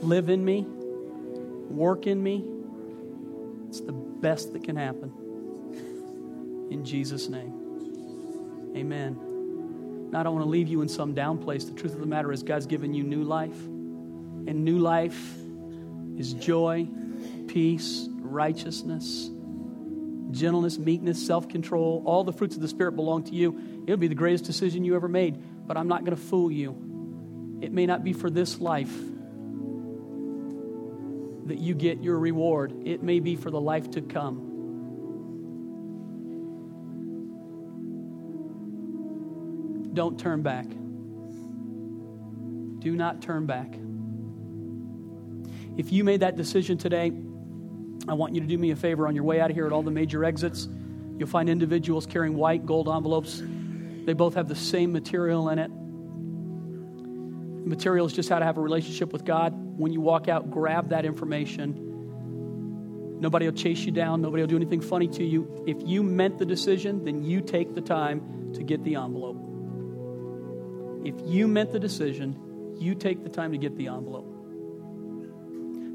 [0.00, 0.66] Live in me.
[1.70, 2.44] Work in me.
[3.68, 5.12] It's the best that can happen.
[6.70, 8.72] In Jesus' name.
[8.76, 10.10] Amen.
[10.10, 11.64] Now, I don't want to leave you in some down place.
[11.64, 13.58] The truth of the matter is, God's given you new life.
[14.46, 15.36] And new life
[16.16, 16.88] is joy,
[17.48, 19.30] peace, righteousness,
[20.32, 22.02] gentleness, meekness, self control.
[22.04, 23.82] All the fruits of the Spirit belong to you.
[23.86, 27.58] It'll be the greatest decision you ever made, but I'm not going to fool you.
[27.60, 28.92] It may not be for this life
[31.46, 34.48] that you get your reward, it may be for the life to come.
[39.92, 40.66] Don't turn back.
[42.78, 43.74] Do not turn back.
[45.76, 47.12] If you made that decision today,
[48.08, 49.72] I want you to do me a favor on your way out of here at
[49.72, 50.68] all the major exits.
[51.18, 53.42] You'll find individuals carrying white gold envelopes.
[53.44, 55.70] They both have the same material in it.
[57.62, 59.52] The material is just how to have a relationship with God.
[59.78, 61.90] When you walk out, grab that information.
[63.20, 65.62] Nobody will chase you down, nobody will do anything funny to you.
[65.64, 69.36] If you meant the decision, then you take the time to get the envelope.
[71.04, 74.41] If you meant the decision, you take the time to get the envelope.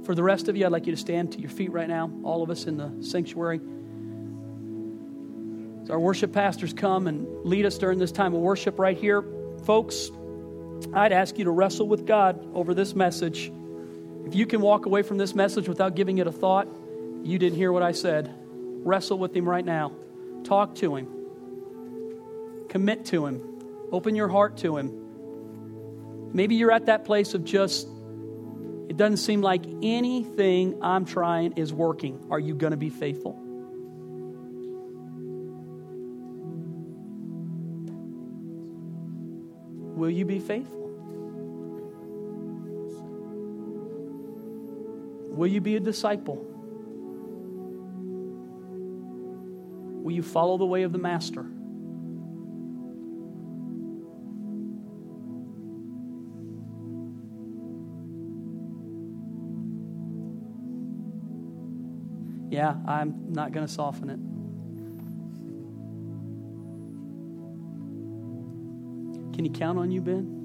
[0.07, 2.09] For the rest of you, I'd like you to stand to your feet right now,
[2.23, 3.59] all of us in the sanctuary.
[5.83, 9.21] As our worship pastors come and lead us during this time of worship right here,
[9.65, 10.09] folks,
[10.93, 13.51] I'd ask you to wrestle with God over this message.
[14.25, 16.69] If you can walk away from this message without giving it a thought,
[17.23, 18.33] you didn't hear what I said.
[18.85, 19.91] Wrestle with Him right now.
[20.45, 21.09] Talk to Him.
[22.69, 23.41] Commit to Him.
[23.91, 26.31] Open your heart to Him.
[26.31, 27.89] Maybe you're at that place of just
[28.97, 32.25] it doesn't seem like anything I'm trying is working.
[32.31, 33.33] Are you going to be faithful?
[39.95, 40.89] Will you be faithful?
[45.29, 46.43] Will you be a disciple?
[50.01, 51.45] Will you follow the way of the Master?
[62.57, 64.17] Yeah, I'm not going to soften it.
[69.35, 70.36] Can he count on you, Ben?